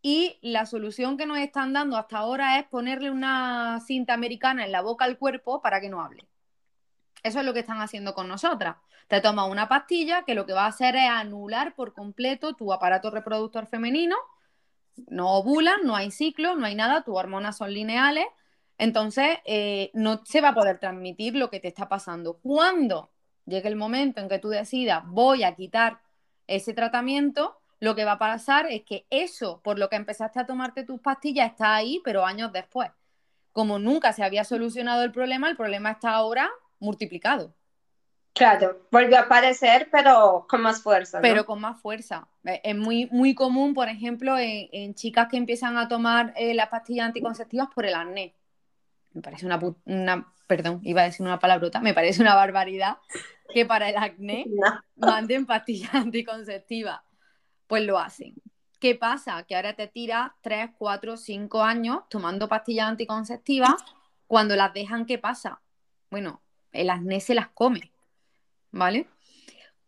Y 0.02 0.38
la 0.42 0.66
solución 0.66 1.16
que 1.16 1.26
nos 1.26 1.38
están 1.38 1.72
dando 1.72 1.96
hasta 1.96 2.18
ahora 2.18 2.58
es 2.58 2.66
ponerle 2.66 3.10
una 3.10 3.80
cinta 3.86 4.14
americana 4.14 4.64
en 4.64 4.72
la 4.72 4.80
boca 4.80 5.04
al 5.04 5.16
cuerpo 5.16 5.62
para 5.62 5.80
que 5.80 5.88
no 5.88 6.02
hable. 6.02 6.26
Eso 7.22 7.38
es 7.38 7.46
lo 7.46 7.52
que 7.54 7.60
están 7.60 7.80
haciendo 7.80 8.14
con 8.14 8.26
nosotras. 8.26 8.76
Te 9.06 9.20
tomas 9.20 9.48
una 9.48 9.68
pastilla 9.68 10.24
que 10.24 10.34
lo 10.34 10.44
que 10.44 10.54
va 10.54 10.64
a 10.64 10.68
hacer 10.68 10.96
es 10.96 11.08
anular 11.08 11.74
por 11.76 11.92
completo 11.92 12.54
tu 12.54 12.72
aparato 12.72 13.10
reproductor 13.10 13.66
femenino. 13.66 14.16
No 15.06 15.30
ovulan, 15.34 15.80
no 15.84 15.94
hay 15.94 16.10
ciclo, 16.10 16.56
no 16.56 16.66
hay 16.66 16.74
nada, 16.74 17.02
tus 17.02 17.16
hormonas 17.16 17.56
son 17.56 17.72
lineales 17.72 18.26
entonces, 18.78 19.38
eh, 19.44 19.90
no 19.94 20.22
se 20.24 20.40
va 20.40 20.48
a 20.48 20.54
poder 20.54 20.78
transmitir 20.78 21.36
lo 21.36 21.50
que 21.50 21.60
te 21.60 21.68
está 21.68 21.88
pasando. 21.88 22.38
Cuando 22.38 23.10
llegue 23.46 23.68
el 23.68 23.76
momento 23.76 24.20
en 24.20 24.28
que 24.28 24.38
tú 24.38 24.48
decidas, 24.48 25.02
voy 25.06 25.44
a 25.44 25.54
quitar 25.54 26.00
ese 26.46 26.74
tratamiento, 26.74 27.58
lo 27.80 27.94
que 27.94 28.04
va 28.04 28.12
a 28.12 28.18
pasar 28.18 28.66
es 28.70 28.82
que 28.82 29.06
eso, 29.10 29.60
por 29.62 29.78
lo 29.78 29.88
que 29.88 29.96
empezaste 29.96 30.38
a 30.38 30.46
tomarte 30.46 30.84
tus 30.84 31.00
pastillas, 31.00 31.50
está 31.50 31.74
ahí, 31.74 32.00
pero 32.04 32.24
años 32.24 32.52
después. 32.52 32.90
Como 33.52 33.78
nunca 33.78 34.12
se 34.12 34.24
había 34.24 34.44
solucionado 34.44 35.02
el 35.02 35.12
problema, 35.12 35.48
el 35.48 35.56
problema 35.56 35.90
está 35.90 36.10
ahora 36.10 36.50
multiplicado. 36.78 37.54
Claro, 38.34 38.86
volvió 38.90 39.18
a 39.18 39.22
aparecer, 39.22 39.88
pero 39.92 40.46
con 40.48 40.62
más 40.62 40.82
fuerza. 40.82 41.20
Pero 41.20 41.44
con 41.44 41.60
más 41.60 41.80
fuerza. 41.80 42.28
Es 42.44 42.74
muy, 42.74 43.08
muy 43.12 43.34
común, 43.34 43.74
por 43.74 43.88
ejemplo, 43.88 44.36
en, 44.38 44.94
chicas 44.94 45.28
que 45.30 45.36
empiezan 45.36 45.76
a 45.76 45.86
tomar 45.86 46.32
eh, 46.36 46.54
las 46.54 46.68
pastillas 46.68 47.06
anticonceptivas 47.06 47.68
por 47.74 47.84
el 47.84 47.94
acné. 47.94 48.34
Me 49.14 49.22
parece 49.22 49.46
una, 49.46 49.60
una, 49.84 50.32
perdón, 50.46 50.80
iba 50.82 51.02
a 51.02 51.04
decir 51.04 51.24
una 51.24 51.38
palabrota, 51.38 51.80
me 51.80 51.94
parece 51.94 52.22
una 52.22 52.34
barbaridad 52.34 52.98
que 53.52 53.66
para 53.66 53.88
el 53.90 53.96
acné 53.96 54.46
manden 54.96 55.46
pastillas 55.46 55.94
anticonceptivas. 55.94 57.00
Pues 57.66 57.84
lo 57.84 57.98
hacen. 57.98 58.34
¿Qué 58.80 58.96
pasa? 58.96 59.44
Que 59.44 59.54
ahora 59.54 59.74
te 59.74 59.86
tiras 59.86 60.32
3, 60.40 60.70
4, 60.76 61.16
5 61.16 61.62
años 61.62 62.00
tomando 62.10 62.48
pastillas 62.48 62.88
anticonceptivas. 62.88 63.74
Cuando 64.26 64.56
las 64.56 64.74
dejan, 64.74 65.06
¿qué 65.06 65.18
pasa? 65.18 65.60
Bueno, 66.10 66.42
el 66.72 66.90
acné 66.90 67.20
se 67.20 67.34
las 67.34 67.48
come. 67.48 67.92
¿Vale? 68.72 69.06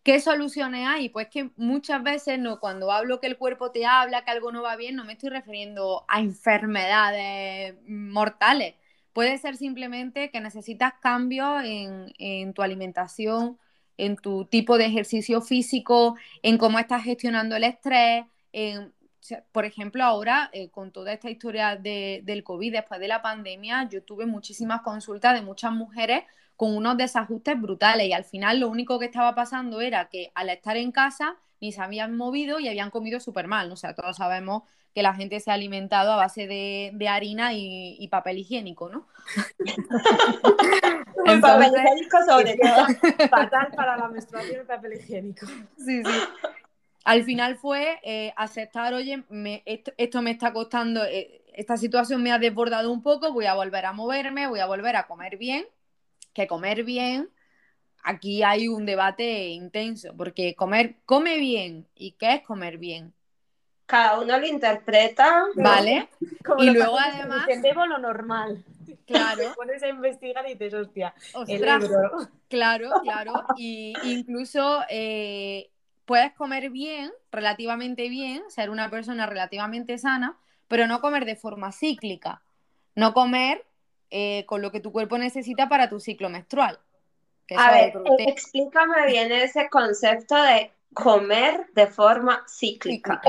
¿Qué 0.05 0.21
soluciones 0.21 0.87
hay? 0.87 1.09
Pues 1.09 1.29
que 1.29 1.51
muchas 1.57 2.03
veces 2.03 2.39
no, 2.39 2.61
cuando 2.61 2.93
hablo 2.93 3.21
que 3.21 3.27
el 3.27 3.39
cuerpo 3.39 3.71
te 3.71 3.87
habla, 3.87 4.23
que 4.23 4.31
algo 4.31 4.53
no 4.53 4.63
va 4.63 4.77
bien, 4.77 4.97
no 4.97 5.05
me 5.05 5.15
estoy 5.15 5.31
refiriendo 5.31 6.05
a 6.09 6.21
enfermedades 6.21 7.75
mortales. 7.89 8.75
Puede 9.15 9.39
ser 9.39 9.57
simplemente 9.57 10.31
que 10.33 10.41
necesitas 10.41 10.95
cambios 11.01 11.63
en, 11.65 12.53
tu 12.53 12.63
alimentación, 12.63 13.59
en 13.97 14.17
tu 14.17 14.45
tipo 14.47 14.77
de 14.77 14.87
ejercicio 14.87 15.41
físico, 15.41 16.17
en 16.43 16.59
cómo 16.59 16.81
estás 16.81 17.05
gestionando 17.05 17.55
el 17.55 17.63
estrés. 17.63 18.25
por 19.53 19.65
ejemplo, 19.65 20.03
ahora 20.05 20.51
eh, 20.53 20.69
con 20.71 20.91
toda 20.91 21.13
esta 21.13 21.31
historia 21.31 21.77
del 21.77 22.43
COVID, 22.43 22.73
después 22.73 23.01
de 23.01 23.09
la 23.09 23.23
pandemia, 23.23 23.89
yo 23.89 24.03
tuve 24.03 24.27
muchísimas 24.27 24.83
consultas 24.83 25.35
de 25.35 25.43
muchas 25.43 25.73
mujeres 25.73 26.25
con 26.57 26.77
unos 26.77 26.97
desajustes 26.97 27.61
brutales 27.61 28.09
y 28.09 28.13
al 28.13 28.25
final 28.25 28.59
lo 28.61 28.69
único 28.69 28.99
que 28.99 29.07
estaba 29.07 29.35
pasando 29.37 29.81
era 29.81 30.09
que 30.09 30.33
al 30.35 30.51
estar 30.51 30.77
en 30.77 30.91
casa 30.91 31.37
ni 31.61 31.71
se 31.71 31.81
habían 31.81 32.17
movido 32.17 32.59
y 32.59 32.69
habían 32.69 32.91
comido 32.91 33.21
súper 33.21 33.47
mal. 33.47 33.71
O 33.71 33.77
sea, 33.77 33.95
todos 33.95 34.17
sabemos 34.17 34.65
que 34.95 35.03
la 35.03 35.15
gente 35.15 35.41
se 35.41 35.51
ha 35.51 35.55
alimentado 35.55 36.13
a 36.13 36.17
base 36.17 36.47
de, 36.47 37.09
harina 37.09 37.53
y, 37.53 38.07
papel 38.09 38.39
higiénico, 38.39 38.89
¿no? 38.89 39.07
el 41.27 41.41
papel 41.41 41.73
higiénico 41.75 42.19
sobre 42.27 42.57
todo. 42.57 42.87
Fatal 43.31 43.69
para 43.75 43.97
la 43.97 44.09
menstruación 44.09 44.61
el 44.61 44.67
papel 44.67 44.95
higiénico. 44.95 45.47
Sí, 45.77 46.03
sí. 46.05 46.21
Al 47.05 47.25
final 47.25 47.57
fue 47.57 47.99
eh, 48.03 48.33
aceptar, 48.37 48.95
oye, 48.95 49.25
esto, 49.67 50.23
me 50.23 50.31
está 50.31 50.53
costando, 50.53 51.05
eh, 51.05 51.43
esta 51.55 51.77
situación 51.77 52.23
me 52.23 52.33
ha 52.33 52.39
desbordado 52.39 52.91
un 52.91 53.03
poco, 53.03 53.33
voy 53.33 53.47
a 53.47 53.55
volver 53.55 53.85
a 53.85 53.93
moverme, 53.93 54.47
voy 54.47 54.61
a 54.61 54.67
volver 54.67 54.97
a 54.97 55.07
comer 55.07 55.37
bien 55.37 55.67
que 56.35 56.47
comer 56.47 56.85
bien, 56.85 57.31
aquí 58.03 58.43
hay 58.43 58.69
un 58.69 58.85
debate 58.85 59.49
intenso, 59.49 60.15
porque 60.17 60.55
comer, 60.55 60.97
come 61.07 61.39
bien, 61.39 61.89
¿y 61.95 62.13
qué 62.13 62.35
es 62.35 62.43
comer 62.43 62.77
bien? 62.77 63.15
Cada 63.87 64.21
uno 64.21 64.39
lo 64.39 64.47
interpreta. 64.47 65.45
Vale. 65.55 66.09
y 66.59 66.71
luego 66.71 66.99
además. 66.99 67.47
Entendemos 67.49 67.89
lo 67.89 67.99
normal. 67.99 68.65
Claro. 69.07 69.43
Te 69.51 69.55
pones 69.55 69.83
a 69.83 69.89
investigar 69.89 70.49
y 70.49 70.57
te 70.57 70.75
hostia. 70.75 71.15
Claro, 72.49 72.91
claro. 73.03 73.33
Y 73.57 73.95
incluso 74.05 74.83
eh, 74.89 75.71
puedes 76.05 76.33
comer 76.35 76.71
bien, 76.71 77.13
relativamente 77.33 78.09
bien, 78.09 78.43
ser 78.49 78.71
una 78.71 78.91
persona 78.91 79.27
relativamente 79.27 79.99
sana, 79.99 80.39
pero 80.69 80.87
no 80.87 81.01
comer 81.01 81.25
de 81.25 81.35
forma 81.35 81.73
cíclica. 81.73 82.43
No 82.95 83.13
comer 83.13 83.65
eh, 84.11 84.45
con 84.47 84.63
lo 84.63 84.71
que 84.71 84.79
tu 84.79 84.93
cuerpo 84.93 85.19
necesita 85.19 85.69
para 85.69 85.89
tu 85.89 85.99
ciclo 85.99 86.31
menstrual. 86.31 86.79
a 87.57 87.73
ver, 87.73 87.95
explícame 88.19 89.07
bien 89.07 89.33
ese 89.33 89.69
concepto 89.69 90.41
de 90.41 90.71
comer 90.95 91.67
de 91.75 91.87
forma 91.87 92.45
cíclica. 92.49 93.21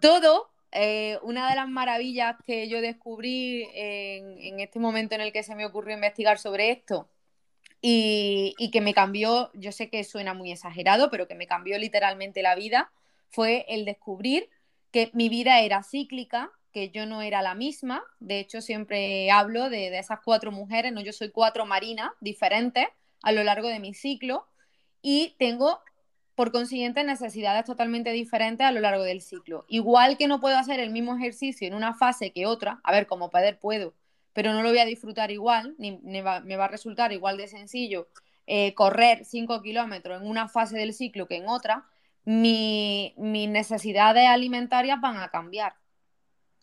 Todo, 0.00 0.50
eh, 0.70 1.18
una 1.22 1.48
de 1.48 1.56
las 1.56 1.68
maravillas 1.68 2.36
que 2.46 2.68
yo 2.68 2.80
descubrí 2.80 3.68
en, 3.74 4.60
este 4.60 4.78
momento 4.78 5.14
en 5.14 5.22
el 5.22 5.32
que 5.32 5.42
se 5.42 5.54
me 5.54 5.66
ocurrió 5.66 5.94
investigar 5.94 6.38
sobre 6.38 6.70
esto 6.70 7.08
y, 7.80 8.54
y, 8.58 8.70
que 8.70 8.80
me 8.80 8.94
cambió, 8.94 9.50
yo 9.54 9.72
sé 9.72 9.88
que 9.88 10.04
suena 10.04 10.34
muy 10.34 10.52
exagerado, 10.52 11.10
pero 11.10 11.26
que 11.26 11.34
me 11.34 11.46
cambió 11.46 11.78
literalmente 11.78 12.42
la 12.42 12.54
vida, 12.54 12.90
fue 13.30 13.64
el 13.68 13.84
descubrir 13.84 14.48
que 14.90 15.10
mi 15.12 15.28
vida 15.28 15.60
era 15.60 15.82
cíclica 15.82 16.52
que 16.72 16.90
yo 16.90 17.06
no 17.06 17.22
era 17.22 17.42
la 17.42 17.54
misma. 17.54 18.04
De 18.20 18.38
hecho, 18.38 18.60
siempre 18.60 19.30
hablo 19.30 19.70
de, 19.70 19.96
esas 19.98 20.20
cuatro 20.24 20.52
mujeres, 20.52 20.92
¿no? 20.92 21.00
Yo 21.00 21.12
soy 21.12 21.30
cuatro 21.30 21.66
marinas 21.66 22.10
diferentes 22.20 22.86
a 23.22 23.32
lo 23.32 23.42
largo 23.42 23.68
de 23.68 23.80
mi 23.80 23.94
ciclo 23.94 24.46
y 25.02 25.34
tengo, 25.38 25.80
por 26.38 26.52
consiguiente, 26.52 27.02
necesidades 27.02 27.64
totalmente 27.64 28.12
diferentes 28.12 28.64
a 28.64 28.70
lo 28.70 28.78
largo 28.78 29.02
del 29.02 29.22
ciclo. 29.22 29.64
Igual 29.66 30.16
que 30.16 30.28
no 30.28 30.38
puedo 30.38 30.56
hacer 30.56 30.78
el 30.78 30.90
mismo 30.90 31.16
ejercicio 31.16 31.66
en 31.66 31.74
una 31.74 31.94
fase 31.94 32.30
que 32.30 32.46
otra, 32.46 32.80
a 32.84 32.92
ver, 32.92 33.08
como 33.08 33.28
poder 33.28 33.58
puedo, 33.58 33.92
pero 34.34 34.52
no 34.52 34.62
lo 34.62 34.68
voy 34.68 34.78
a 34.78 34.84
disfrutar 34.84 35.32
igual, 35.32 35.74
ni, 35.78 35.98
me 35.98 36.22
va 36.22 36.64
a 36.64 36.68
resultar 36.68 37.10
igual 37.10 37.38
de 37.38 37.48
sencillo 37.48 38.06
eh, 38.46 38.72
correr 38.74 39.24
cinco 39.24 39.62
kilómetros 39.62 40.22
en 40.22 40.28
una 40.28 40.46
fase 40.46 40.78
del 40.78 40.94
ciclo 40.94 41.26
que 41.26 41.38
en 41.38 41.48
otra, 41.48 41.88
mis 42.24 43.16
necesidades 43.16 44.28
alimentarias 44.28 45.00
van 45.00 45.16
a 45.16 45.30
cambiar 45.30 45.74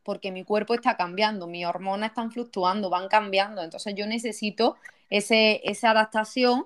porque 0.03 0.32
mi 0.32 0.46
cuerpo 0.46 0.74
está 0.74 0.96
cambiando, 0.96 1.48
mis 1.48 1.65
hormonas 1.65 2.12
están 2.12 2.32
fluctuando, 2.32 2.89
van 2.89 3.10
cambiando. 3.10 3.62
Entonces 3.62 3.94
yo 3.94 4.08
necesito 4.08 4.77
ese, 5.10 5.60
esa 5.65 5.91
adaptación 5.91 6.65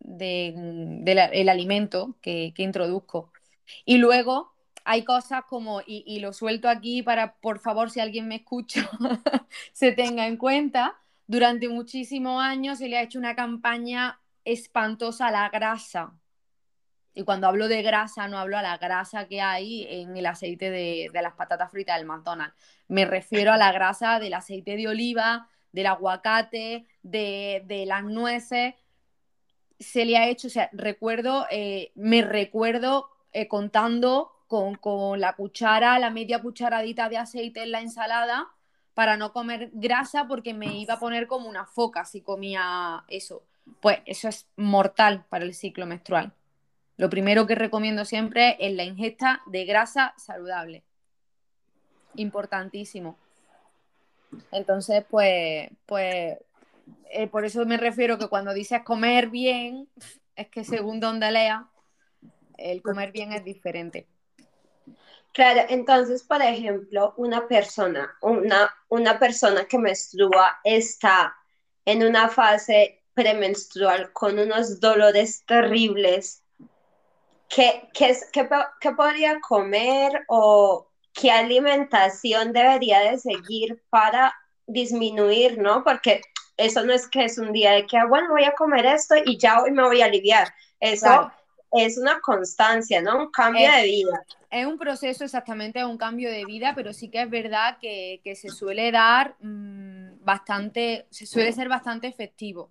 del 0.00 1.04
de, 1.04 1.50
alimento 1.50 2.16
que, 2.20 2.52
introduzco. 2.56 3.32
Y 3.84 3.98
luego 3.98 4.52
hay 4.84 5.04
cosas 5.04 5.44
como, 5.48 5.82
y, 5.86 6.18
lo 6.20 6.32
suelto 6.32 6.68
aquí 6.68 7.02
para, 7.02 7.34
por 7.36 7.60
favor, 7.60 7.90
si 7.90 8.00
alguien 8.00 8.28
me 8.28 8.36
escucha, 8.36 8.90
se 9.72 9.92
tenga 9.92 10.26
en 10.26 10.36
cuenta, 10.36 10.96
durante 11.26 11.68
muchísimos 11.68 12.42
años 12.42 12.78
se 12.78 12.88
le 12.88 12.98
ha 12.98 13.02
hecho 13.02 13.18
una 13.18 13.36
campaña 13.36 14.20
espantosa 14.44 15.28
a 15.28 15.30
la 15.30 15.48
grasa. 15.48 16.12
Y 17.14 17.24
cuando 17.24 17.48
hablo 17.48 17.68
de 17.68 17.82
grasa, 17.82 18.28
no 18.28 18.38
hablo 18.38 18.56
a 18.56 18.62
la 18.62 18.78
grasa 18.78 19.26
que 19.26 19.40
hay 19.40 19.86
en 19.88 20.16
el 20.16 20.26
aceite 20.26 20.70
de, 20.70 21.10
las 21.12 21.34
patatas 21.34 21.70
fritas 21.70 21.96
del 21.96 22.06
McDonald's. 22.06 22.54
Me 22.88 23.04
refiero 23.04 23.52
a 23.52 23.56
la 23.56 23.72
grasa 23.72 24.20
del 24.20 24.34
aceite 24.34 24.76
de 24.76 24.88
oliva, 24.88 25.48
del 25.72 25.86
aguacate, 25.86 26.86
de, 27.02 27.84
las 27.86 28.04
nueces. 28.04 28.74
Se 29.80 30.04
le 30.04 30.16
ha 30.16 30.28
hecho, 30.28 30.46
o 30.46 30.50
sea, 30.50 30.70
recuerdo, 30.72 31.46
eh, 31.50 31.90
me 31.96 32.22
recuerdo 32.22 33.10
eh, 33.32 33.48
contando 33.48 34.30
con, 34.46 34.76
con 34.76 35.18
la 35.20 35.34
cuchara, 35.34 35.98
la 35.98 36.10
media 36.10 36.40
cucharadita 36.40 37.08
de 37.08 37.16
aceite 37.16 37.64
en 37.64 37.72
la 37.72 37.80
ensalada 37.80 38.48
para 38.94 39.16
no 39.16 39.32
comer 39.32 39.70
grasa 39.72 40.26
porque 40.28 40.54
me 40.54 40.78
iba 40.78 40.94
a 40.94 41.00
poner 41.00 41.26
como 41.26 41.48
una 41.48 41.64
foca 41.64 42.04
si 42.04 42.20
comía 42.20 43.04
eso. 43.08 43.42
Pues 43.80 44.00
eso 44.04 44.28
es 44.28 44.46
mortal 44.56 45.24
para 45.28 45.44
el 45.44 45.54
ciclo 45.54 45.86
menstrual. 45.86 46.32
Lo 46.96 47.08
primero 47.08 47.46
que 47.46 47.54
recomiendo 47.54 48.04
siempre 48.04 48.56
es 48.60 48.74
la 48.74 48.84
ingesta 48.84 49.40
de 49.46 49.64
grasa 49.64 50.12
saludable. 50.18 50.82
Importantísimo. 52.16 53.16
Entonces, 54.52 55.04
pues, 55.08 55.70
pues 55.86 56.36
eh, 57.10 57.26
por 57.26 57.44
eso 57.44 57.64
me 57.66 57.76
refiero 57.76 58.18
que 58.18 58.28
cuando 58.28 58.52
dices 58.52 58.82
comer 58.82 59.28
bien, 59.28 59.88
es 60.36 60.48
que 60.48 60.64
según 60.64 61.00
donde 61.00 61.30
lea, 61.30 61.68
el 62.56 62.82
comer 62.82 63.12
bien 63.12 63.32
es 63.32 63.44
diferente. 63.44 64.06
Claro, 65.32 65.62
entonces, 65.68 66.24
por 66.24 66.42
ejemplo, 66.42 67.14
una 67.16 67.46
persona, 67.46 68.16
una, 68.20 68.74
una 68.88 69.18
persona 69.18 69.64
que 69.64 69.78
menstrua 69.78 70.60
está 70.64 71.36
en 71.84 72.04
una 72.04 72.28
fase 72.28 73.02
premenstrual 73.14 74.12
con 74.12 74.38
unos 74.38 74.80
dolores 74.80 75.44
terribles 75.46 76.42
¿qué, 77.50 77.88
qué, 77.92 78.92
podría 78.96 79.40
comer 79.40 80.24
o 80.28 80.88
qué 81.12 81.30
alimentación 81.30 82.52
debería 82.52 83.00
de 83.00 83.18
seguir 83.18 83.82
para 83.90 84.34
disminuir, 84.66 85.58
¿no? 85.58 85.84
Porque 85.84 86.22
eso 86.60 86.84
no 86.84 86.92
es 86.92 87.08
que 87.08 87.24
es 87.24 87.38
un 87.38 87.52
día 87.52 87.72
de 87.72 87.86
que, 87.86 87.96
ah, 87.96 88.06
bueno, 88.06 88.28
voy 88.30 88.44
a 88.44 88.54
comer 88.54 88.86
esto 88.86 89.14
y 89.24 89.38
ya 89.38 89.62
hoy 89.62 89.70
me 89.70 89.82
voy 89.82 90.02
a 90.02 90.06
aliviar. 90.06 90.52
Eso 90.78 91.30
es 91.72 91.98
una 91.98 92.20
constancia, 92.20 93.00
¿no? 93.00 93.18
Un 93.18 93.30
cambio 93.30 93.70
de 93.72 93.84
vida. 93.84 94.24
Es 94.50 94.66
un 94.66 94.78
proceso 94.78 95.24
exactamente, 95.24 95.84
un 95.84 95.96
cambio 95.96 96.30
de 96.30 96.44
vida, 96.44 96.72
pero 96.74 96.92
sí 96.92 97.08
que 97.08 97.22
es 97.22 97.30
verdad 97.30 97.78
que, 97.80 98.20
se 98.34 98.48
suele 98.48 98.90
dar 98.90 99.36
mm, 99.40 100.24
bastante, 100.24 101.06
se 101.10 101.26
suele 101.26 101.52
ser 101.52 101.68
bastante 101.68 102.08
efectivo. 102.08 102.70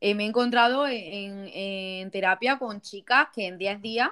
Eh, 0.00 0.14
me 0.14 0.24
he 0.24 0.26
encontrado 0.26 0.86
en, 0.86 2.10
terapia 2.10 2.58
con 2.58 2.80
chicas 2.82 3.28
que 3.34 3.46
en 3.46 3.56
10 3.56 3.80
días 3.80 4.10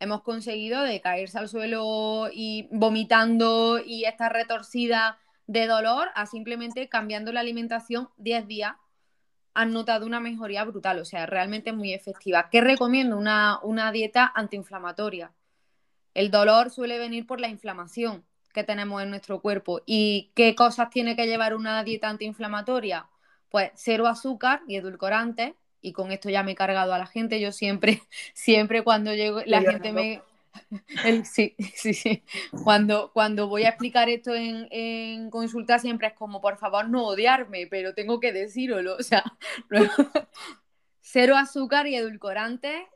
hemos 0.00 0.22
conseguido 0.22 0.82
de 0.82 1.00
caerse 1.00 1.38
al 1.38 1.48
suelo 1.48 2.28
y 2.32 2.68
vomitando 2.70 3.78
y 3.78 4.04
estar 4.04 4.32
retorcida 4.32 5.18
de 5.46 5.66
dolor 5.66 6.08
a 6.14 6.26
simplemente 6.26 6.88
cambiando 6.88 7.32
la 7.32 7.40
alimentación 7.40 8.08
10 8.16 8.46
días 8.46 8.74
han 9.54 9.72
notado 9.72 10.04
una 10.04 10.20
mejoría 10.20 10.64
brutal, 10.64 10.98
o 10.98 11.04
sea, 11.06 11.24
realmente 11.24 11.72
muy 11.72 11.94
efectiva. 11.94 12.50
¿Qué 12.50 12.60
recomiendo? 12.60 13.16
Una, 13.16 13.58
una 13.62 13.90
dieta 13.90 14.30
antiinflamatoria. 14.34 15.32
El 16.12 16.30
dolor 16.30 16.70
suele 16.70 16.98
venir 16.98 17.26
por 17.26 17.40
la 17.40 17.48
inflamación 17.48 18.24
que 18.52 18.64
tenemos 18.64 19.02
en 19.02 19.10
nuestro 19.10 19.40
cuerpo. 19.40 19.80
¿Y 19.86 20.30
qué 20.34 20.54
cosas 20.54 20.90
tiene 20.90 21.16
que 21.16 21.26
llevar 21.26 21.54
una 21.54 21.82
dieta 21.84 22.08
antiinflamatoria? 22.08 23.06
Pues 23.48 23.70
cero 23.76 24.06
azúcar 24.08 24.60
y 24.66 24.76
edulcorantes, 24.76 25.54
y 25.80 25.92
con 25.92 26.12
esto 26.12 26.28
ya 26.28 26.42
me 26.42 26.52
he 26.52 26.54
cargado 26.54 26.92
a 26.92 26.98
la 26.98 27.06
gente. 27.06 27.40
Yo 27.40 27.52
siempre, 27.52 28.02
siempre 28.34 28.82
cuando 28.82 29.14
llego, 29.14 29.40
la 29.46 29.62
gente 29.62 29.92
me, 29.92 30.22
sí, 31.24 31.54
sí, 31.74 31.94
sí. 31.94 32.22
Cuando, 32.64 33.10
cuando 33.12 33.48
voy 33.48 33.64
a 33.64 33.70
explicar 33.70 34.08
esto 34.08 34.34
en, 34.34 35.30
consulta 35.30 35.78
siempre 35.78 36.08
es 36.08 36.14
como, 36.14 36.40
por 36.40 36.56
favor, 36.56 36.88
no 36.88 37.04
odiarme, 37.06 37.66
pero 37.66 37.94
tengo 37.94 38.20
que 38.20 38.32
decirlo. 38.32 38.96
O 38.98 39.02
sea, 39.02 39.24
cero 41.00 41.36
azúcar 41.36 41.86
y 41.86 41.96
edulcorante, 41.96 42.88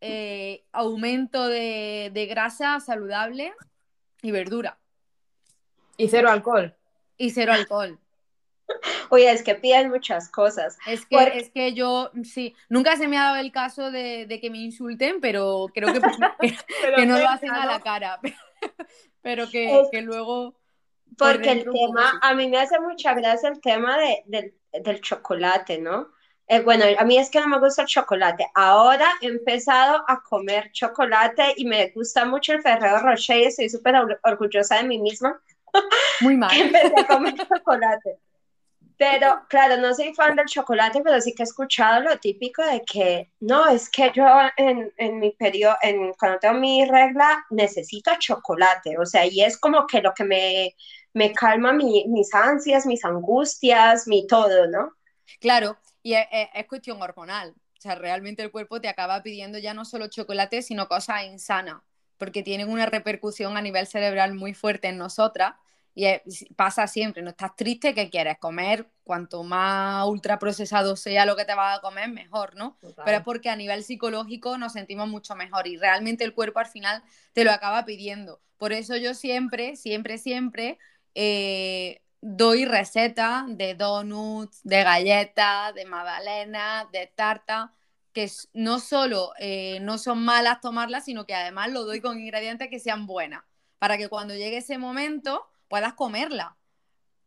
eh, 0.00 0.64
aumento 0.72 1.46
de, 1.46 2.10
de 2.12 2.26
grasa 2.26 2.80
saludable 2.80 3.52
y 4.22 4.30
verdura. 4.30 4.78
Y 5.96 6.08
cero 6.08 6.30
alcohol. 6.30 6.74
Y 7.16 7.30
cero 7.30 7.52
alcohol. 7.52 7.98
Oye, 9.10 9.30
es 9.30 9.42
que 9.42 9.54
piden 9.54 9.90
muchas 9.90 10.28
cosas. 10.28 10.78
Es 10.86 11.06
que, 11.06 11.16
es 11.34 11.50
que 11.50 11.72
yo, 11.74 12.10
sí, 12.24 12.54
nunca 12.68 12.96
se 12.96 13.08
me 13.08 13.18
ha 13.18 13.24
dado 13.24 13.36
el 13.36 13.52
caso 13.52 13.90
de, 13.90 14.38
que 14.40 14.50
me 14.50 14.58
insulten, 14.58 15.20
pero 15.20 15.66
creo 15.72 15.92
que, 15.92 16.00
que, 16.96 17.06
no 17.06 17.18
lo 17.18 17.28
hacen 17.28 17.50
a 17.50 17.66
la 17.66 17.80
cara, 17.80 18.20
pero 19.22 19.48
que, 19.50 20.02
luego... 20.02 20.54
Porque 21.18 21.50
el 21.50 21.64
tema, 21.64 22.18
a 22.22 22.34
mí 22.34 22.48
me 22.48 22.58
hace 22.58 22.80
mucha 22.80 23.12
gracia 23.12 23.50
el 23.50 23.60
tema 23.60 23.98
de, 23.98 24.54
del 24.72 25.00
chocolate, 25.02 25.78
¿no? 25.78 26.08
Eh, 26.48 26.60
bueno, 26.60 26.84
a 26.98 27.04
mí 27.04 27.18
es 27.18 27.30
que 27.30 27.40
no 27.40 27.48
me 27.48 27.58
gusta 27.58 27.82
el 27.82 27.88
chocolate. 27.88 28.46
Ahora 28.54 29.06
he 29.20 29.26
empezado 29.26 30.02
a 30.08 30.22
comer 30.22 30.72
chocolate 30.72 31.54
y 31.56 31.66
me 31.66 31.90
gusta 31.90 32.24
mucho 32.24 32.54
el 32.54 32.62
Ferrero 32.62 32.98
Rocher 32.98 33.38
y 33.38 33.44
estoy 33.44 33.68
súper 33.68 33.94
orgullosa 34.22 34.76
de 34.76 34.84
mí 34.84 34.98
misma. 34.98 35.40
Muy 36.20 36.36
mal. 36.36 36.50
Empecé 36.54 36.94
a 36.98 37.06
comer 37.06 37.34
chocolate. 37.36 38.18
Pero, 39.02 39.44
claro, 39.48 39.78
no 39.78 39.92
soy 39.96 40.14
fan 40.14 40.36
del 40.36 40.46
chocolate, 40.46 41.00
pero 41.02 41.20
sí 41.20 41.34
que 41.34 41.42
he 41.42 41.44
escuchado 41.44 42.02
lo 42.02 42.20
típico 42.20 42.62
de 42.62 42.82
que, 42.82 43.32
no, 43.40 43.68
es 43.68 43.90
que 43.90 44.12
yo 44.14 44.24
en, 44.56 44.92
en 44.96 45.18
mi 45.18 45.32
periodo, 45.32 45.74
en, 45.82 46.12
cuando 46.12 46.38
tengo 46.38 46.54
mi 46.54 46.84
regla, 46.84 47.44
necesito 47.50 48.12
chocolate. 48.20 48.96
O 48.98 49.04
sea, 49.04 49.26
y 49.26 49.42
es 49.42 49.58
como 49.58 49.88
que 49.88 50.00
lo 50.02 50.14
que 50.14 50.22
me, 50.22 50.76
me 51.14 51.32
calma 51.32 51.72
mis 51.72 52.32
ansias, 52.32 52.86
mis 52.86 53.04
angustias, 53.04 54.06
mi 54.06 54.24
todo, 54.28 54.68
¿no? 54.68 54.92
Claro, 55.40 55.76
y 56.04 56.14
es, 56.14 56.28
es, 56.54 56.66
cuestión 56.68 57.02
hormonal. 57.02 57.50
O 57.50 57.80
sea, 57.80 57.96
realmente 57.96 58.44
el 58.44 58.52
cuerpo 58.52 58.80
te 58.80 58.86
acaba 58.86 59.20
pidiendo 59.24 59.58
ya 59.58 59.74
no 59.74 59.84
solo 59.84 60.06
chocolate, 60.06 60.62
sino 60.62 60.86
cosas 60.86 61.24
insanas, 61.24 61.82
porque 62.18 62.44
tienen 62.44 62.70
una 62.70 62.86
repercusión 62.86 63.56
a 63.56 63.62
nivel 63.62 63.88
cerebral 63.88 64.34
muy 64.34 64.54
fuerte 64.54 64.86
en 64.86 64.98
nosotras 64.98 65.54
y 65.94 66.06
pasa 66.56 66.86
siempre, 66.86 67.22
no 67.22 67.30
estás 67.30 67.54
triste, 67.54 67.94
¿qué 67.94 68.08
quieres? 68.08 68.38
Comer, 68.38 68.88
cuanto 69.04 69.42
más 69.42 70.06
ultraprocesado 70.06 70.96
sea 70.96 71.26
lo 71.26 71.36
que 71.36 71.44
te 71.44 71.54
vas 71.54 71.78
a 71.78 71.80
comer, 71.82 72.08
mejor, 72.08 72.56
¿no? 72.56 72.78
Pero 73.04 73.18
es 73.18 73.22
porque 73.22 73.50
a 73.50 73.56
nivel 73.56 73.84
psicológico 73.84 74.56
nos 74.56 74.72
sentimos 74.72 75.08
mucho 75.08 75.34
mejor 75.34 75.66
y 75.66 75.76
realmente 75.76 76.24
el 76.24 76.34
cuerpo 76.34 76.60
al 76.60 76.66
final 76.66 77.02
te 77.34 77.44
lo 77.44 77.52
acaba 77.52 77.84
pidiendo. 77.84 78.40
Por 78.56 78.72
eso 78.72 78.96
yo 78.96 79.12
siempre, 79.12 79.76
siempre, 79.76 80.16
siempre 80.16 80.78
eh, 81.14 82.00
doy 82.22 82.64
recetas 82.64 83.44
de 83.48 83.74
donuts, 83.74 84.60
de 84.62 84.84
galletas, 84.84 85.74
de 85.74 85.84
magdalena, 85.84 86.88
de 86.90 87.06
tarta, 87.14 87.74
que 88.14 88.30
no 88.54 88.78
solo 88.78 89.32
eh, 89.38 89.78
no 89.80 89.98
son 89.98 90.24
malas 90.24 90.60
tomarlas, 90.60 91.04
sino 91.04 91.26
que 91.26 91.34
además 91.34 91.70
lo 91.70 91.84
doy 91.84 92.00
con 92.00 92.18
ingredientes 92.18 92.68
que 92.68 92.78
sean 92.78 93.06
buenas, 93.06 93.42
para 93.78 93.98
que 93.98 94.08
cuando 94.08 94.34
llegue 94.34 94.58
ese 94.58 94.78
momento 94.78 95.46
puedas 95.72 95.94
comerla 95.94 96.54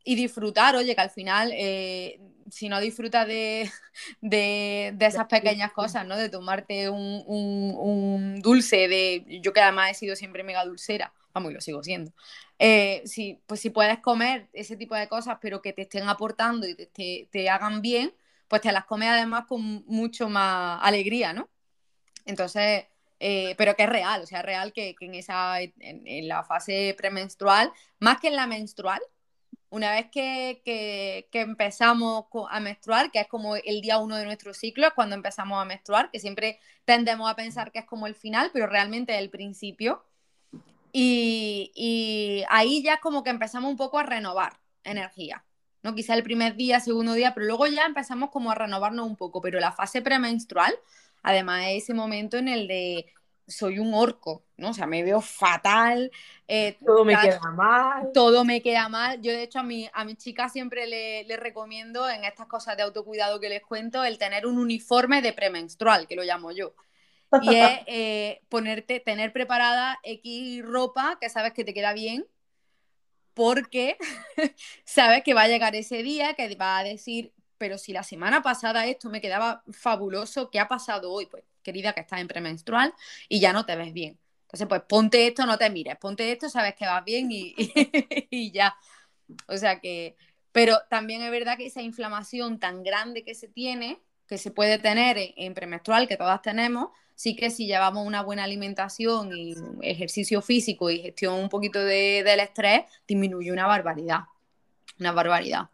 y 0.03 0.13
disfrutar, 0.13 0.75
oye, 0.75 0.93
que 0.93 1.01
al 1.01 1.09
final, 1.09 1.49
eh, 1.51 2.21
si 2.51 2.69
no 2.69 2.79
disfrutas 2.79 3.27
de, 4.21 4.95
esas 4.99 5.25
pequeñas 5.25 5.71
cosas, 5.71 6.05
¿no? 6.05 6.15
De 6.15 6.29
tomarte 6.29 6.87
un, 6.91 8.39
dulce, 8.43 8.87
de 8.87 9.39
yo 9.41 9.51
que 9.51 9.61
además 9.61 9.89
he 9.89 9.93
sido 9.95 10.15
siempre 10.15 10.43
mega 10.43 10.63
dulcera, 10.63 11.11
vamos, 11.33 11.49
y 11.49 11.55
lo 11.55 11.61
sigo 11.61 11.81
siendo. 11.81 12.11
Eh, 12.59 13.01
si, 13.05 13.41
pues 13.47 13.61
si 13.61 13.71
puedes 13.71 13.97
comer 13.97 14.47
ese 14.53 14.77
tipo 14.77 14.93
de 14.93 15.07
cosas, 15.07 15.39
pero 15.41 15.63
que 15.63 15.73
te 15.73 15.81
estén 15.81 16.07
aportando 16.07 16.67
y 16.67 16.75
te, 17.31 17.49
hagan 17.49 17.81
bien, 17.81 18.13
pues 18.47 18.61
te 18.61 18.71
las 18.71 18.85
comes 18.85 19.09
además 19.09 19.45
con 19.47 19.83
mucho 19.87 20.29
más 20.29 20.79
alegría, 20.83 21.33
¿no? 21.33 21.49
Entonces, 22.25 22.85
eh, 23.19 23.55
pero 23.57 23.75
que 23.75 23.83
es 23.83 23.89
real, 23.89 24.21
o 24.21 24.25
sea, 24.25 24.39
es 24.39 24.45
real 24.45 24.73
que, 24.73 24.95
en, 24.99 25.15
esa, 25.15 25.61
en, 25.61 26.27
la 26.27 26.43
fase 26.43 26.95
premenstrual, 26.97 27.71
más 27.99 28.19
que 28.19 28.27
en 28.27 28.35
la 28.35 28.47
menstrual, 28.47 29.01
una 29.69 29.91
vez 29.91 30.07
que, 30.11 31.27
empezamos 31.33 32.25
a 32.49 32.59
menstruar, 32.59 33.11
que 33.11 33.19
es 33.19 33.27
como 33.27 33.55
el 33.55 33.81
día 33.81 33.99
uno 33.99 34.15
de 34.17 34.25
nuestro 34.25 34.53
ciclo, 34.53 34.87
es 34.87 34.93
cuando 34.93 35.15
empezamos 35.15 35.61
a 35.61 35.65
menstruar, 35.65 36.11
que 36.11 36.19
siempre 36.19 36.59
tendemos 36.85 37.29
a 37.29 37.35
pensar 37.35 37.71
que 37.71 37.79
es 37.79 37.85
como 37.85 38.07
el 38.07 38.15
final, 38.15 38.51
pero 38.53 38.67
realmente 38.67 39.13
es 39.13 39.19
el 39.19 39.29
principio. 39.29 40.03
Y, 40.93 41.71
y 41.75 42.43
ahí 42.49 42.81
ya 42.81 43.01
como 43.01 43.23
que 43.23 43.29
empezamos 43.29 43.69
un 43.69 43.77
poco 43.77 43.99
a 43.99 44.03
renovar 44.03 44.59
energía. 44.83 45.43
¿no? 45.85 45.93
Quizá 45.93 46.15
el 46.15 46.23
primer 46.23 46.55
día, 46.55 46.79
segundo 46.79 47.13
día, 47.13 47.35
pero 47.35 47.45
luego 47.45 47.67
ya 47.67 47.85
empezamos 47.85 48.31
como 48.31 48.49
a 48.49 48.55
renovarnos 48.55 49.05
un 49.05 49.15
poco. 49.15 49.39
Pero 49.39 49.59
la 49.59 49.71
fase 49.71 50.01
premenstrual, 50.01 50.73
Además, 51.27 51.65
ese 51.69 51.95
momento 51.95 52.37
en 52.37 52.47
el 52.47 52.67
de 52.67 53.07
soy 53.47 53.79
un 53.79 53.95
orco, 53.95 54.45
¿no? 54.57 54.69
O 54.69 54.73
sea, 54.73 54.85
me 54.85 55.01
veo 55.01 55.21
fatal. 55.21 56.11
Eh, 56.47 56.77
todo 56.85 57.03
me 57.03 57.17
queda 57.19 57.51
mal. 57.51 58.11
Todo 58.13 58.45
me 58.45 58.61
queda 58.61 58.89
mal. 58.89 59.19
Yo, 59.23 59.31
de 59.31 59.41
hecho, 59.41 59.57
a 59.57 59.63
mi, 59.63 59.89
a 59.91 60.05
mi 60.05 60.15
chica 60.15 60.49
siempre 60.49 60.85
le, 60.85 61.37
recomiendo 61.37 62.07
en 62.07 62.25
estas 62.25 62.45
cosas 62.45 62.77
de 62.77 62.83
autocuidado 62.83 63.39
que 63.39 63.49
les 63.49 63.63
cuento 63.63 64.03
el 64.03 64.19
tener 64.19 64.45
un 64.45 64.59
uniforme 64.59 65.23
de 65.23 65.33
premenstrual, 65.33 66.05
que 66.05 66.15
lo 66.15 66.23
llamo 66.23 66.51
yo. 66.51 66.75
Y 67.41 67.55
es 67.55 67.79
eh, 67.87 68.43
ponerte, 68.47 68.99
tener 68.99 69.33
preparada 69.33 69.97
X 70.03 70.63
ropa 70.63 71.17
que 71.19 71.29
sabes 71.29 71.53
que 71.53 71.65
te 71.65 71.73
queda 71.73 71.93
bien, 71.93 72.27
porque 73.33 73.97
sabes 74.85 75.23
que 75.23 75.33
va 75.33 75.41
a 75.41 75.47
llegar 75.47 75.73
ese 75.73 76.03
día 76.03 76.35
que 76.35 76.53
va 76.53 76.77
a 76.77 76.83
decir, 76.83 77.33
pero 77.57 77.77
si 77.77 77.93
la 77.93 78.03
semana 78.03 78.41
pasada 78.41 78.85
esto 78.85 79.09
me 79.09 79.21
quedaba 79.21 79.63
fabuloso, 79.71 80.49
¿qué 80.49 80.59
ha 80.59 80.67
pasado 80.67 81.11
hoy? 81.11 81.25
Pues, 81.25 81.43
querida, 81.63 81.93
que 81.93 82.01
estás 82.01 82.21
en 82.21 82.27
premenstrual 82.27 82.93
y 83.27 83.39
ya 83.39 83.53
no 83.53 83.65
te 83.65 83.75
ves 83.75 83.93
bien. 83.93 84.19
Entonces, 84.43 84.67
pues 84.67 84.81
ponte 84.87 85.27
esto, 85.27 85.45
no 85.45 85.57
te 85.57 85.69
mires, 85.69 85.97
ponte 85.97 86.31
esto, 86.31 86.49
sabes 86.49 86.75
que 86.75 86.85
vas 86.85 87.03
bien 87.03 87.29
y, 87.31 87.53
y, 88.29 88.51
ya. 88.53 88.75
O 89.47 89.57
sea 89.57 89.79
que, 89.79 90.15
pero 90.51 90.77
también 90.89 91.21
es 91.21 91.31
verdad 91.31 91.57
que 91.57 91.65
esa 91.65 91.81
inflamación 91.81 92.59
tan 92.59 92.83
grande 92.83 93.23
que 93.23 93.35
se 93.35 93.47
tiene, 93.47 93.99
que 94.27 94.37
se 94.37 94.51
puede 94.51 94.79
tener 94.79 95.17
en, 95.35 95.53
premenstrual, 95.53 96.07
que 96.07 96.15
todas 96.15 96.41
tenemos, 96.41 96.89
sí 97.15 97.35
que 97.35 97.49
si 97.49 97.65
llevamos 97.67 98.05
una 98.05 98.21
buena 98.21 98.43
alimentación 98.43 99.35
y 99.35 99.55
ejercicio 99.81 100.41
físico 100.41 100.89
y 100.89 101.01
gestión 101.01 101.33
un 101.33 101.49
poquito 101.49 101.83
de, 101.83 102.23
del 102.23 102.39
estrés, 102.39 102.85
disminuye 103.07 103.51
una 103.51 103.67
barbaridad. 103.67 104.19
Una 104.99 105.11
barbaridad. 105.11 105.69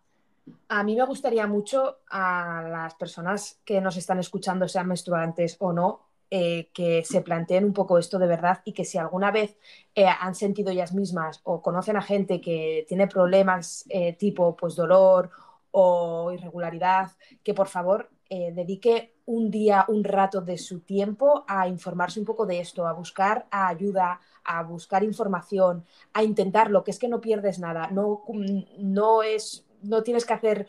A 0.67 0.84
mí 0.84 0.95
me 0.95 1.06
gustaría 1.06 1.47
mucho 1.47 1.99
a 2.10 2.63
las 2.69 2.95
personas 2.95 3.60
que 3.65 3.82
nos 3.82 3.97
están 3.97 4.19
escuchando, 4.19 4.67
sean 4.67 4.88
menstruantes 4.88 5.58
o 5.60 5.73
no, 5.73 6.12
eh, 6.34 6.69
que 6.73 7.04
se 7.04 7.19
planteen 7.21 7.65
un 7.65 7.73
poco 7.73 7.97
esto 7.97 8.17
de 8.17 8.25
verdad 8.25 8.62
y 8.63 8.71
que 8.71 8.86
si 8.86 8.97
alguna 8.97 9.32
vez 9.32 9.58
eh, 9.93 10.06
han 10.08 10.34
sentido 10.34 10.71
ellas 10.71 10.93
mismas 10.93 11.41
o 11.43 11.62
conocen 11.62 11.97
a 11.97 12.01
gente 12.01 12.39
que 12.39 12.86
tiene 12.88 13.08
problemas 13.08 13.84
eh, 13.89 14.13
tipo 14.13 14.56
pues 14.56 14.77
dolor 14.77 15.30
o 15.71 16.32
irregularidad, 16.32 17.12
que 17.43 17.54
por 17.54 17.67
favor 17.67 18.10
dedique 18.30 19.15
un 19.25 19.51
día, 19.51 19.84
un 19.89 20.06
rato 20.06 20.39
de 20.39 20.58
su 20.58 20.80
tiempo 20.80 21.43
a 21.49 21.67
informarse 21.67 22.17
un 22.17 22.25
poco 22.25 22.45
de 22.45 22.62
esto, 22.62 22.88
a 22.88 22.93
buscar 22.93 23.45
ayuda, 23.51 24.21
a 24.45 24.63
buscar 24.63 25.04
información, 25.04 25.86
a 26.13 26.23
intentarlo, 26.23 26.86
que 26.86 26.91
es 26.91 26.99
que 26.99 27.10
no 27.10 27.19
pierdes 27.19 27.60
nada, 27.60 27.89
no, 27.91 28.23
no 28.77 29.21
es 29.21 29.65
no 29.84 30.04
tienes 30.04 30.26
que 30.26 30.34
hacer 30.34 30.67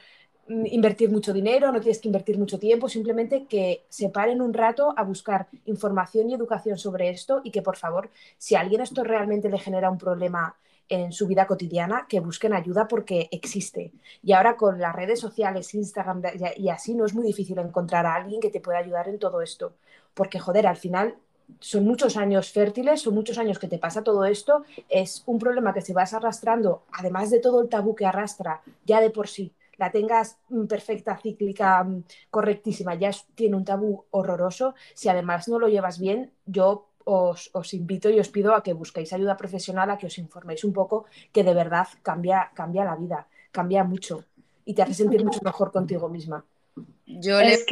mm, 0.48 0.66
invertir 0.66 1.10
mucho 1.10 1.32
dinero, 1.32 1.72
no 1.72 1.80
tienes 1.80 2.00
que 2.00 2.08
invertir 2.08 2.38
mucho 2.38 2.58
tiempo, 2.58 2.88
simplemente 2.88 3.46
que 3.46 3.84
se 3.88 4.08
paren 4.08 4.40
un 4.40 4.52
rato 4.52 4.94
a 4.96 5.02
buscar 5.04 5.48
información 5.66 6.30
y 6.30 6.34
educación 6.34 6.78
sobre 6.78 7.10
esto 7.10 7.40
y 7.44 7.50
que 7.50 7.62
por 7.62 7.76
favor, 7.76 8.10
si 8.38 8.54
a 8.54 8.60
alguien 8.60 8.80
esto 8.80 9.04
realmente 9.04 9.48
le 9.48 9.58
genera 9.58 9.90
un 9.90 9.98
problema 9.98 10.56
en 10.88 11.12
su 11.12 11.26
vida 11.26 11.46
cotidiana, 11.46 12.06
que 12.08 12.20
busquen 12.20 12.52
ayuda 12.52 12.86
porque 12.86 13.28
existe. 13.30 13.92
Y 14.22 14.32
ahora 14.32 14.56
con 14.56 14.78
las 14.78 14.94
redes 14.94 15.20
sociales, 15.20 15.72
Instagram 15.74 16.22
y 16.56 16.68
así, 16.68 16.94
no 16.94 17.06
es 17.06 17.14
muy 17.14 17.24
difícil 17.24 17.58
encontrar 17.58 18.04
a 18.04 18.14
alguien 18.14 18.40
que 18.40 18.50
te 18.50 18.60
pueda 18.60 18.78
ayudar 18.78 19.08
en 19.08 19.18
todo 19.18 19.40
esto. 19.40 19.74
Porque, 20.12 20.38
joder, 20.38 20.66
al 20.66 20.76
final 20.76 21.16
son 21.60 21.84
muchos 21.84 22.16
años 22.16 22.50
fértiles, 22.50 23.02
son 23.02 23.14
muchos 23.14 23.38
años 23.38 23.58
que 23.58 23.68
te 23.68 23.78
pasa 23.78 24.02
todo 24.02 24.24
esto, 24.24 24.64
es 24.88 25.22
un 25.26 25.38
problema 25.38 25.72
que 25.72 25.80
se 25.80 25.92
vas 25.92 26.14
arrastrando, 26.14 26.82
además 26.92 27.30
de 27.30 27.40
todo 27.40 27.60
el 27.60 27.68
tabú 27.68 27.94
que 27.94 28.06
arrastra 28.06 28.62
ya 28.84 29.00
de 29.00 29.10
por 29.10 29.28
sí 29.28 29.52
la 29.76 29.90
tengas 29.90 30.38
mm, 30.48 30.66
perfecta, 30.66 31.16
cíclica, 31.16 31.82
mm, 31.82 32.04
correctísima, 32.30 32.94
ya 32.94 33.10
tiene 33.34 33.56
un 33.56 33.64
tabú 33.64 34.04
horroroso. 34.10 34.74
Si 34.94 35.08
además 35.08 35.48
no 35.48 35.58
lo 35.58 35.66
llevas 35.68 35.98
bien, 35.98 36.30
yo 36.46 36.86
os, 37.04 37.74
invito 37.74 38.08
y 38.10 38.20
os 38.20 38.28
pido 38.28 38.54
a 38.54 38.62
que 38.62 38.74
busquéis 38.74 39.12
ayuda 39.12 39.36
profesional, 39.36 39.90
a 39.90 39.98
que 39.98 40.06
os 40.06 40.18
informéis 40.18 40.62
un 40.62 40.72
poco, 40.72 41.06
que 41.32 41.42
de 41.42 41.54
verdad 41.54 41.88
cambia, 42.02 42.52
cambia 42.54 42.84
la 42.84 42.94
vida, 42.94 43.26
cambia 43.50 43.82
mucho 43.82 44.24
y 44.64 44.74
te 44.74 44.82
hace 44.82 44.94
sentir 44.94 45.24
mucho 45.24 45.40
mejor 45.42 45.72
contigo 45.72 46.08
misma. 46.08 46.44
Yo 47.06 47.40
le 47.40 47.64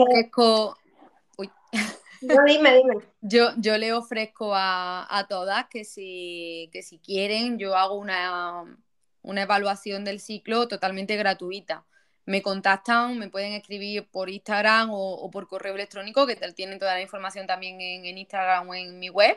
Yo, 3.21 3.51
yo 3.57 3.79
le 3.79 3.93
ofrezco 3.93 4.53
a, 4.55 5.27
todas 5.29 5.67
que 5.69 5.85
si, 5.85 6.69
que 6.73 6.83
si 6.83 6.99
quieren, 6.99 7.59
yo 7.59 7.77
hago 7.77 7.95
una, 7.95 8.65
una 9.23 9.43
evaluación 9.43 10.05
del 10.05 10.21
ciclo 10.21 10.69
totalmente 10.69 11.17
gratuita 11.17 11.85
me 12.31 12.43
contactan, 12.43 13.19
me 13.19 13.29
pueden 13.29 13.53
escribir 13.55 14.09
por 14.09 14.31
Instagram 14.31 14.91
o, 14.93 15.29
por 15.33 15.49
correo 15.49 15.75
electrónico, 15.75 16.27
que 16.27 16.37
tienen 16.37 16.79
toda 16.79 16.95
la 16.95 17.03
información 17.03 17.47
también 17.47 17.81
en, 17.81 18.17
Instagram 18.17 18.69
o 18.69 18.75
en 18.75 18.99
mi 18.99 19.11
web. 19.11 19.37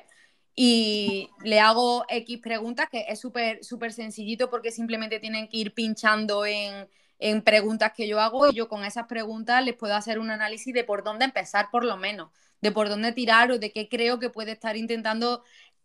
Y 0.56 1.30
le 1.44 1.60
hago 1.60 2.06
X 2.08 2.40
preguntas, 2.40 2.88
que 2.92 3.06
es 3.10 3.20
súper 3.20 3.64
súper 3.64 3.92
sencillito 3.92 4.52
porque 4.52 4.72
simplemente 4.72 5.20
tienen 5.20 5.48
que 5.48 5.58
ir 5.58 5.74
pinchando 5.74 6.46
en, 6.46 6.88
en 7.24 7.42
preguntas 7.42 7.94
que 7.96 8.06
yo 8.06 8.20
hago 8.20 8.50
y 8.50 8.54
yo 8.54 8.68
con 8.68 8.84
esas 8.84 9.08
preguntas 9.08 9.64
les 9.64 9.76
puedo 9.76 9.96
hacer 9.96 10.20
un 10.20 10.30
análisis 10.30 10.74
de 10.74 10.84
por 10.84 11.06
dónde 11.06 11.24
empezar 11.24 11.70
por 11.72 11.86
lo 11.86 11.96
menos, 11.96 12.32
de 12.60 12.74
por 12.74 12.90
dónde 12.90 13.14
tirar 13.14 13.50
o 13.50 13.60
de 13.60 13.72
qué 13.72 13.88
creo 13.88 14.20
que 14.20 14.30
puede 14.30 14.52
estar 14.52 14.76
intentando, 14.76 15.42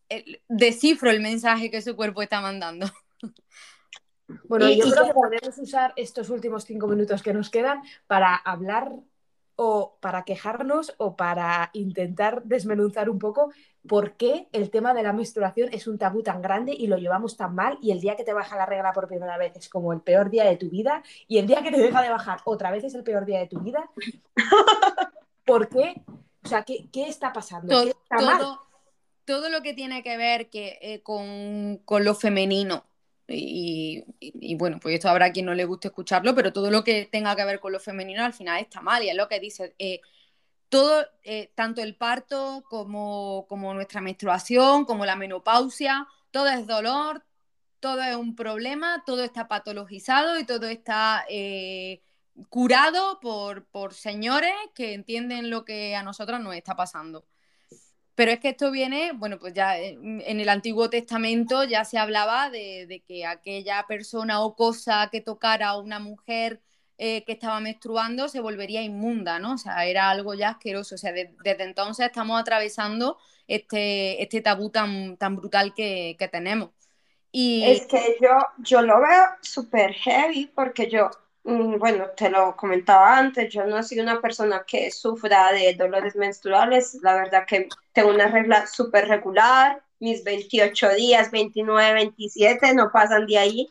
eh, 0.09 0.41
descifro 0.49 1.11
el 1.11 1.21
mensaje 1.21 1.71
que 1.71 1.81
su 1.81 1.95
cuerpo 1.95 2.23
está 2.23 2.41
mandando. 2.41 2.91
Bueno, 4.47 4.69
yo 4.69 4.91
creo 4.91 5.07
que 5.07 5.15
podemos 5.15 5.57
usar 5.57 5.95
estos 5.97 6.29
últimos 6.29 6.65
cinco 6.65 6.87
minutos 6.87 7.23
que 7.23 7.33
nos 7.33 7.49
quedan 7.49 7.81
para 8.07 8.37
hablar 8.37 8.93
o 9.61 9.99
para 9.99 10.23
quejarnos 10.23 10.95
o 10.99 11.17
para 11.17 11.71
intentar 11.73 12.45
desmenuzar 12.45 13.11
un 13.11 13.19
poco 13.19 13.51
por 13.89 14.13
qué 14.13 14.47
el 14.53 14.71
tema 14.71 14.95
de 14.95 15.03
la 15.03 15.13
menstruación 15.13 15.69
es 15.73 15.89
un 15.89 15.99
tabú 15.99 16.23
tan 16.23 16.41
grande 16.41 16.73
y 16.79 16.87
lo 16.87 16.97
llevamos 16.97 17.37
tan 17.37 17.57
mal 17.57 17.77
y 17.83 17.91
el 17.91 18.01
día 18.01 18.15
que 18.15 18.23
te 18.23 18.33
baja 18.33 18.57
la 18.57 18.67
regla 18.67 18.93
por 18.93 19.09
primera 19.09 19.37
vez 19.37 19.57
es 19.57 19.69
como 19.69 19.93
el 19.93 20.01
peor 20.01 20.31
día 20.31 20.45
de 20.45 20.57
tu 20.57 20.71
vida 20.71 21.03
y 21.27 21.39
el 21.39 21.49
día 21.49 21.61
que 21.65 21.73
te 21.73 21.81
deja 21.81 22.01
de 22.03 22.09
bajar 22.09 22.39
otra 22.45 22.71
vez 22.71 22.85
es 22.85 22.95
el 22.95 23.03
peor 23.03 23.25
día 23.25 23.41
de 23.41 23.49
tu 23.49 23.59
vida. 23.59 23.91
¿Por 25.45 25.69
qué? 25.69 26.03
O 26.45 26.49
sea, 26.49 26.63
¿qué, 26.63 26.89
está 26.95 27.33
pasando? 27.33 27.75
Todo, 29.25 29.49
lo 29.49 29.61
que 29.63 29.75
tiene 29.75 30.05
que 30.05 30.17
ver 30.17 30.51
que, 30.51 30.79
eh, 30.81 31.03
con, 31.03 31.81
con 31.85 32.05
lo 32.05 32.15
femenino 32.15 32.85
y, 33.29 34.55
bueno, 34.57 34.79
pues 34.81 34.95
esto 34.95 35.09
habrá 35.09 35.33
quien 35.33 35.47
no 35.47 35.55
le 35.55 35.65
guste 35.65 35.89
escucharlo, 35.89 36.35
pero 36.35 36.53
todo 36.53 36.71
lo 36.71 36.83
que 36.85 37.07
tenga 37.11 37.37
que 37.37 37.45
ver 37.45 37.61
con 37.61 37.73
lo 37.73 37.81
femenino 37.81 38.25
al 38.25 38.33
final 38.33 38.61
está 38.61 38.81
mal 38.81 39.03
y 39.05 39.11
es 39.11 39.17
lo 39.17 39.29
que 39.29 39.41
dice. 39.41 39.75
Eh, 39.79 40.01
todo, 40.69 41.07
eh, 41.25 41.53
tanto 41.55 41.83
el 41.83 41.97
parto 41.97 42.65
como, 42.69 43.47
como 43.49 43.75
nuestra 43.75 44.01
menstruación, 44.01 44.85
como 44.85 45.07
la 45.07 45.17
menopausia, 45.17 46.07
todo 46.31 46.49
es 46.49 46.67
dolor, 46.67 47.25
todo 47.81 48.03
es 48.03 48.17
un 48.17 48.35
problema, 48.35 49.03
todo 49.07 49.23
está 49.23 49.49
patologizado 49.49 50.39
y 50.39 50.45
todo 50.45 50.67
está 50.67 51.25
eh, 51.29 52.03
curado 52.49 53.21
por, 53.21 53.67
por 53.67 53.95
señores 53.95 54.55
que 54.75 54.95
entienden 54.95 55.51
lo 55.51 55.65
que 55.65 55.97
a 55.97 56.03
nosotros 56.03 56.41
nos 56.41 56.55
está 56.55 56.77
pasando. 56.77 57.27
Pero 58.19 58.33
es 58.33 58.41
que 58.41 58.49
esto 58.49 58.73
viene, 58.73 59.13
bueno, 59.15 59.39
pues 59.39 59.55
ya 59.55 59.79
en 59.79 60.41
el 60.41 60.49
Antiguo 60.49 60.91
Testamento 60.91 61.63
ya 61.63 61.85
se 61.85 61.99
hablaba 61.99 62.51
de, 62.51 63.01
que 63.07 63.25
aquella 63.25 63.85
persona 63.87 64.41
o 64.43 64.57
cosa 64.57 65.09
que 65.13 65.21
tocara 65.21 65.69
a 65.69 65.79
una 65.79 66.01
mujer 66.01 66.61
eh, 66.99 67.25
que 67.25 67.31
estaba 67.35 67.61
menstruando 67.61 68.29
se 68.29 68.41
volvería 68.41 68.83
inmunda, 68.83 69.39
¿no? 69.39 69.53
O 69.53 69.57
sea, 69.57 69.87
era 69.87 70.11
algo 70.11 70.35
ya 70.35 70.49
asqueroso. 70.49 70.97
O 70.97 70.99
sea, 70.99 71.13
desde 71.13 71.63
entonces 71.63 72.07
estamos 72.07 72.41
atravesando 72.41 73.19
este, 73.47 74.21
este 74.21 74.41
tabú 74.41 74.71
tan, 74.71 75.17
tan 75.17 75.37
brutal 75.37 75.73
que, 75.73 76.17
tenemos. 76.33 76.71
Y... 77.31 77.63
Es 77.71 77.87
que 77.87 78.17
yo, 78.21 78.37
yo 78.59 78.83
lo 78.83 79.01
veo 79.01 79.27
súper 79.43 79.93
heavy 79.93 80.51
porque 80.53 80.91
yo 80.91 81.09
Mm, 81.49 81.79
bueno, 81.79 82.11
te 82.15 82.29
lo 82.29 82.55
comentaba 82.57 83.17
antes, 83.17 83.51
yo 83.51 83.65
no 83.65 83.83
soy 83.83 84.01
una 84.01 84.21
persona 84.21 84.65
que 84.67 84.91
sufra 84.91 85.51
de 85.53 85.73
dolores 85.73 86.15
menstruales, 86.15 86.99
la 87.03 87.15
verdad 87.15 87.47
que 87.47 87.69
tengo 87.99 88.11
una 88.11 88.29
regla 88.29 88.65
súper 88.69 89.09
regular, 89.09 89.83
mis 89.99 90.23
28 90.23 90.91
días, 90.91 91.33
29, 91.33 91.95
27 91.95 92.73
no 92.73 92.93
pasan 92.93 93.27
de 93.27 93.39
ahí. 93.39 93.69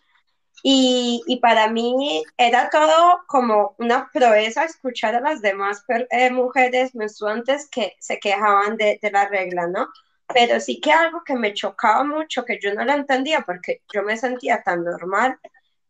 Y, 0.63 1.23
y, 1.27 1.39
para 1.39 1.69
mí 1.69 2.23
era 2.35 2.69
todo 2.69 3.21
como 3.27 3.75
una 3.77 4.09
proeza 4.11 4.65
escuchar 4.65 5.15
a 5.15 5.21
las 5.21 5.41
demás 5.41 5.85
eh, 6.09 6.29
mujeres 6.29 6.93
menstruantes 6.93 7.69
que 7.69 7.95
se 7.99 8.19
quejaban 8.19 8.75
de, 8.75 8.99
de 9.01 9.11
la 9.11 9.29
regla, 9.29 9.67
¿no? 9.67 9.87
Pero 10.33 10.59
sí 10.59 10.81
que 10.81 10.91
algo 10.91 11.23
que 11.23 11.35
me 11.35 11.53
chocaba 11.53 12.03
mucho, 12.03 12.43
que 12.43 12.59
yo 12.61 12.73
no 12.73 12.83
lo 12.83 12.91
entendía 12.91 13.43
porque 13.45 13.81
yo 13.93 14.03
me 14.03 14.17
sentía 14.17 14.61
tan 14.61 14.83
normal, 14.83 15.39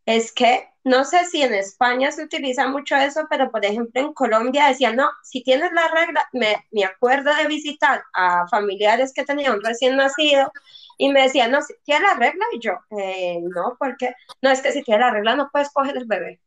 es 0.06 0.32
que 0.32 0.69
no 0.88 1.04
sé 1.04 1.26
si 1.26 1.41
en 1.41 1.54
España 1.54 2.12
se 2.12 2.23
utiliza 2.23 2.67
mucho 2.69 2.95
eso, 2.95 3.28
pero 3.30 3.52
por 3.52 3.65
ejemplo 3.65 4.02
en 4.02 4.13
Colombia 4.13 4.67
decían, 4.67 4.95
no, 4.95 5.10
si 5.21 5.43
tienes 5.43 5.73
la 5.73 5.89
regla, 5.89 6.28
me, 6.32 6.65
me 6.71 6.86
acuerdo 6.86 7.36
de 7.36 7.45
visitar 7.47 8.04
a 8.13 8.47
familiares 8.47 9.12
que 9.13 9.26
tenían 9.26 9.62
recién 9.62 9.97
nacido 9.97 10.50
y 10.97 11.10
me 11.10 11.23
decían, 11.23 11.52
no, 11.52 11.62
si 11.62 11.73
tienes 11.84 12.04
la 12.04 12.17
regla, 12.17 12.45
y 12.54 12.60
yo, 12.60 12.73
eh, 12.97 13.39
no, 13.41 13.76
porque 13.78 14.15
no 14.41 14.50
es 14.50 14.62
que 14.62 14.71
si 14.71 14.82
tienes 14.82 15.02
la 15.02 15.12
regla 15.12 15.36
no 15.36 15.50
puedes 15.52 15.69
coger 15.71 15.97
el 15.97 16.06
bebé. 16.06 16.39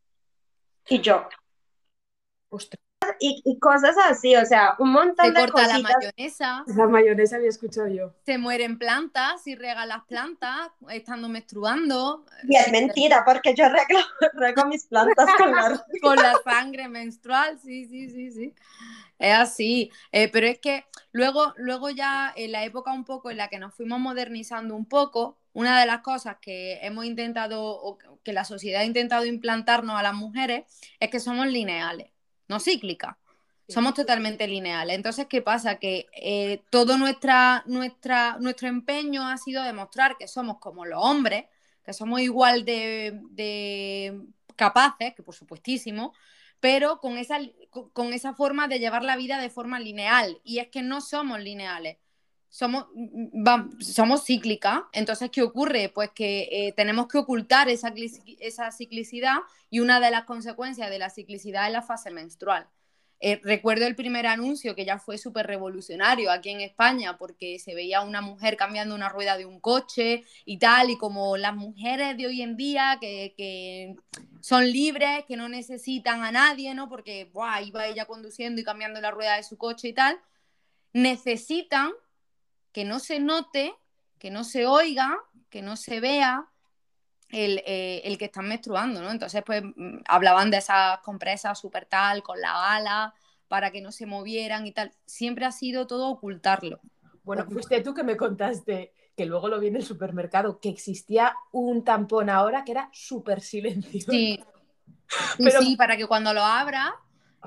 Y 0.89 1.01
yo, 1.01 1.29
y, 3.21 3.59
cosas 3.59 3.97
así, 4.09 4.35
o 4.35 4.45
sea, 4.45 4.75
un 4.79 4.93
montón 4.93 5.27
se 5.27 5.35
corta 5.35 5.67
la 5.67 5.79
mayonesa. 5.79 6.65
La 6.67 6.87
mayonesa 6.87 7.37
había 7.37 7.51
escuchado 7.51 7.89
yo. 7.89 8.15
Se 8.25 8.39
mueren 8.39 8.79
plantas, 8.79 9.43
si 9.43 9.55
rega 9.55 9.85
las 9.85 10.05
plantas, 10.05 10.71
estando 10.89 11.29
menstruando. 11.29 12.25
Y 12.49 12.57
es 12.57 12.73
mentira, 12.73 13.23
porque 13.25 13.55
yo 13.55 13.69
rego, 13.69 14.01
rego 14.35 14.65
mis 14.67 14.87
plantas 14.87 15.29
con 15.37 15.53
la... 15.53 15.85
con 16.03 16.17
la 16.17 16.35
sangre 16.43 16.89
menstrual, 16.89 17.59
sí, 17.59 17.85
sí, 17.87 18.09
sí, 18.09 18.33
sí. 18.33 18.55
Es 19.19 19.35
así, 19.35 19.91
eh, 20.13 20.29
pero 20.29 20.47
es 20.47 20.59
que 20.59 20.87
luego, 21.13 21.53
luego 21.59 21.91
ya 21.91 22.33
en 22.35 22.53
la 22.53 22.65
época 22.65 22.91
un 22.93 23.05
poco 23.05 23.31
en 23.31 23.37
la 23.37 23.49
que 23.49 23.59
nos 23.59 23.75
fuimos 23.75 24.01
modernizando 24.01 24.75
un 24.75 24.87
poco, 24.87 25.37
una 25.53 25.79
de 25.79 25.85
las 25.85 26.01
cosas 26.01 26.39
que 26.41 26.79
hemos 26.81 27.05
intentado, 27.05 27.63
o 27.63 27.99
que 28.25 28.33
la 28.33 28.45
sociedad 28.45 28.81
ha 28.81 28.87
intentado 28.87 29.27
implantarnos 29.27 29.99
a 29.99 30.03
las 30.03 30.15
mujeres, 30.15 30.65
es 31.01 31.11
que 31.11 31.21
somos 31.21 31.47
lineales 31.49 32.11
no 32.51 32.59
cíclica. 32.59 33.17
Somos 33.69 33.95
totalmente 33.95 34.49
lineales. 34.49 34.97
Entonces, 34.97 35.27
¿qué 35.29 35.43
pasa? 35.43 35.77
Que 35.77 36.09
eh, 36.13 36.61
todo 36.71 36.99
nuestra, 36.99 37.63
nuestra, 37.67 38.37
nuestro 38.41 38.67
empeño 38.67 39.29
ha 39.29 39.37
sido 39.39 39.63
demostrar 39.63 40.17
que 40.19 40.27
somos 40.27 40.59
como 40.59 40.85
los 40.85 40.99
hombres, 41.01 41.45
que 41.85 41.93
somos 41.93 42.21
igual 42.21 42.65
de, 42.65 44.21
capaces, 44.57 45.15
que 45.15 45.23
por 45.23 45.37
supuestísimo, 45.37 46.13
pero 46.59 46.99
con 46.99 47.17
esa, 47.17 47.39
con 47.93 48.13
esa 48.13 48.35
forma 48.35 48.67
de 48.67 48.81
llevar 48.81 49.05
la 49.05 49.17
vida 49.17 49.39
de 49.39 49.51
forma 49.51 49.79
lineal. 49.79 50.41
Y 50.43 50.59
es 50.59 50.67
que 50.67 50.83
no 50.83 51.01
somos 51.01 51.39
lineales 51.39 51.99
somos, 52.51 52.87
somos 53.79 54.25
cíclicas. 54.25 54.83
Entonces, 54.93 55.31
¿qué 55.31 55.43
ocurre? 55.43 55.89
Pues 55.89 56.11
que 56.11 56.49
eh, 56.51 56.73
tenemos 56.77 57.07
que 57.07 57.19
ocultar 57.19 57.69
esa, 57.69 57.95
esa, 58.41 58.73
ciclicidad 58.73 59.37
y 59.71 59.81
una 59.81 60.01
de 60.01 60.11
las 60.11 60.25
consecuencias 60.25 60.91
de 60.91 60.99
la 60.99 61.11
ciclicidad 61.11 61.69
es 61.69 61.73
la 61.73 61.83
fase 61.83 62.11
menstrual. 62.11 62.69
Eh, 63.23 63.41
recuerdo 63.45 63.87
el 63.87 63.95
primer 63.95 64.27
anuncio 64.27 64.75
que 64.75 64.87
ya 64.87 64.99
fue 64.99 65.19
súper 65.19 65.47
revolucionario 65.47 66.33
aquí 66.33 66.49
en 66.49 66.63
España 66.63 67.19
porque 67.19 67.59
se 67.59 67.75
veía 67.75 68.01
una 68.01 68.23
mujer 68.23 68.57
cambiando 68.57 68.95
una 68.95 69.11
rueda 69.11 69.37
de 69.37 69.45
un 69.45 69.61
coche 69.61 70.25
y 70.47 70.59
tal, 70.59 70.91
y 70.91 70.97
como 70.97 71.37
las 71.37 71.55
mujeres 71.55 72.17
de 72.17 72.27
hoy 72.27 72.43
en 72.43 72.57
día 72.57 72.97
que, 73.01 73.35
que 73.37 73.95
son 74.41 74.65
libres, 74.71 75.25
que 75.29 75.37
no 75.37 75.49
necesitan 75.49 76.25
a 76.25 76.33
nadie, 76.33 76.75
¿no? 76.75 76.89
Porque 76.89 77.31
iba 77.63 77.87
ella 77.87 78.07
conduciendo 78.07 78.61
y 78.61 78.65
cambiando 78.65 79.01
la 79.01 79.11
rueda 79.11 79.37
de 79.37 79.43
su 79.45 79.59
coche 79.59 79.89
y 79.89 79.93
tal, 79.93 80.19
necesitan 80.95 81.93
que 82.73 82.85
no 82.85 82.99
se 82.99 83.21
note, 83.21 83.75
que 84.19 84.31
no 84.31 84.45
se 84.45 84.67
oiga, 84.67 85.19
que 85.49 85.63
no 85.63 85.77
se 85.77 86.01
vea 86.01 86.51
eh, 87.33 88.03
el, 88.05 88.19
que 88.19 88.25
están 88.25 88.49
menstruando, 88.49 89.01
¿no? 89.01 89.11
Entonces, 89.11 89.43
pues 89.45 89.63
mm, 89.63 89.99
hablaban 90.09 90.51
de 90.51 90.59
esas 90.59 90.99
compresas 91.01 91.59
súper 91.59 91.87
tal, 91.87 92.23
con 92.23 92.41
la 92.41 92.75
ala, 92.75 93.15
para 93.49 93.71
que 93.71 93.81
no 93.81 93.93
se 93.93 94.07
movieran 94.07 94.67
y 94.67 94.73
tal. 94.73 94.93
Siempre 95.07 95.45
ha 95.45 95.53
sido 95.53 95.87
todo 95.87 96.09
ocultarlo. 96.09 96.81
Bueno, 97.23 97.47
fuiste 97.49 97.81
tú 97.83 97.95
que 97.95 98.03
me 98.03 98.17
contaste 98.17 98.93
que 99.17 99.27
luego 99.27 99.49
lo 99.49 99.61
vi 99.61 99.69
en 99.69 99.77
el 99.77 99.85
supermercado, 99.85 100.61
que 100.61 100.71
existía 100.71 101.37
un 101.53 101.85
tampón 101.85 102.31
ahora 102.31 102.65
que 102.65 102.73
era 102.73 102.89
súper 102.93 103.41
silencioso. 103.41 104.11
Sí. 104.11 104.43
Pero... 105.39 105.61
sí, 105.61 105.77
para 105.77 105.97
que 105.97 106.07
cuando 106.07 106.33
lo 106.33 106.43
abra 106.43 106.95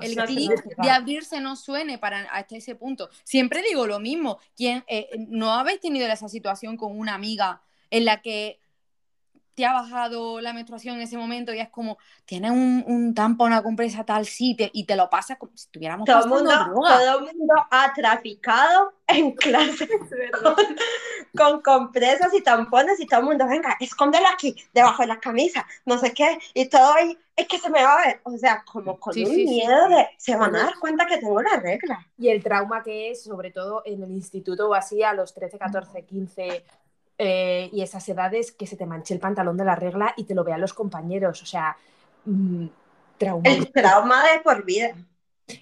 el 0.00 0.16
clic 0.16 0.64
de 0.76 0.90
abrirse 0.90 1.40
no 1.40 1.56
suene 1.56 1.98
para 1.98 2.20
hasta 2.30 2.56
ese 2.56 2.74
punto. 2.74 3.08
Siempre 3.22 3.62
digo 3.62 3.86
lo 3.86 4.00
mismo. 4.00 4.38
¿Quién, 4.56 4.84
eh, 4.88 5.08
¿No 5.28 5.52
habéis 5.52 5.80
tenido 5.80 6.06
esa 6.06 6.28
situación 6.28 6.76
con 6.76 6.98
una 6.98 7.14
amiga 7.14 7.62
en 7.90 8.04
la 8.04 8.22
que 8.22 8.60
te 9.54 9.64
ha 9.64 9.72
bajado 9.72 10.40
la 10.40 10.52
menstruación 10.52 10.96
en 10.96 11.02
ese 11.02 11.16
momento 11.16 11.52
y 11.54 11.60
es 11.60 11.68
como, 11.68 11.98
tienes 12.24 12.50
un, 12.50 12.84
un 12.86 13.14
tampón, 13.14 13.52
una 13.52 13.62
compresa 13.62 14.04
tal 14.04 14.26
sitio 14.26 14.68
y 14.72 14.84
te 14.84 14.96
lo 14.96 15.08
pasas 15.08 15.38
como 15.38 15.52
si 15.54 15.64
estuviéramos 15.66 16.06
todo 16.06 16.26
mundo, 16.26 16.50
Todo 16.74 17.18
el 17.18 17.36
mundo 17.36 17.54
ha 17.70 17.92
traficado 17.92 18.94
en 19.06 19.32
clase 19.36 19.88
con, 21.36 21.60
compresas 21.62 22.32
y 22.34 22.42
tampones 22.42 22.98
y 23.00 23.06
todo 23.06 23.20
el 23.20 23.26
mundo, 23.26 23.46
venga, 23.46 23.76
escóndelo 23.80 24.26
aquí, 24.28 24.56
debajo 24.72 25.02
de 25.02 25.08
la 25.08 25.20
camisa, 25.20 25.66
no 25.84 25.98
sé 25.98 26.12
qué, 26.12 26.38
y 26.52 26.68
todo 26.68 26.92
ahí, 26.94 27.16
es 27.36 27.48
que 27.48 27.58
se 27.58 27.70
me 27.70 27.82
va 27.82 27.94
a 27.94 28.06
ver, 28.06 28.20
o 28.22 28.36
sea, 28.36 28.64
como 28.64 28.98
con 28.98 29.16
un 29.16 29.34
miedo 29.34 29.88
de, 29.88 30.08
se 30.16 30.36
van 30.36 30.54
a 30.54 30.64
dar 30.64 30.78
cuenta 30.78 31.06
que 31.06 31.18
tengo 31.18 31.42
la 31.42 31.58
regla. 31.58 32.06
Y 32.16 32.28
el 32.28 32.42
trauma 32.42 32.82
que 32.82 33.10
es, 33.10 33.24
sobre 33.24 33.50
todo 33.50 33.82
en 33.84 34.02
el 34.02 34.10
instituto 34.12 34.68
o 34.68 34.74
así, 34.74 35.02
a 35.02 35.12
los 35.12 35.34
13, 35.34 35.58
14, 35.58 36.04
15 36.04 36.64
eh, 37.16 37.70
y 37.72 37.82
esas 37.82 38.08
edades 38.08 38.52
que 38.52 38.66
se 38.66 38.76
te 38.76 38.86
manche 38.86 39.14
el 39.14 39.20
pantalón 39.20 39.56
de 39.56 39.64
la 39.64 39.76
regla 39.76 40.14
y 40.16 40.24
te 40.24 40.34
lo 40.34 40.44
vean 40.44 40.60
los 40.60 40.74
compañeros. 40.74 41.42
O 41.42 41.46
sea, 41.46 41.76
mm, 42.24 42.66
trauma. 43.18 43.48
El 43.48 43.70
trauma 43.72 44.22
de 44.30 44.40
por 44.40 44.64
vida. 44.64 44.96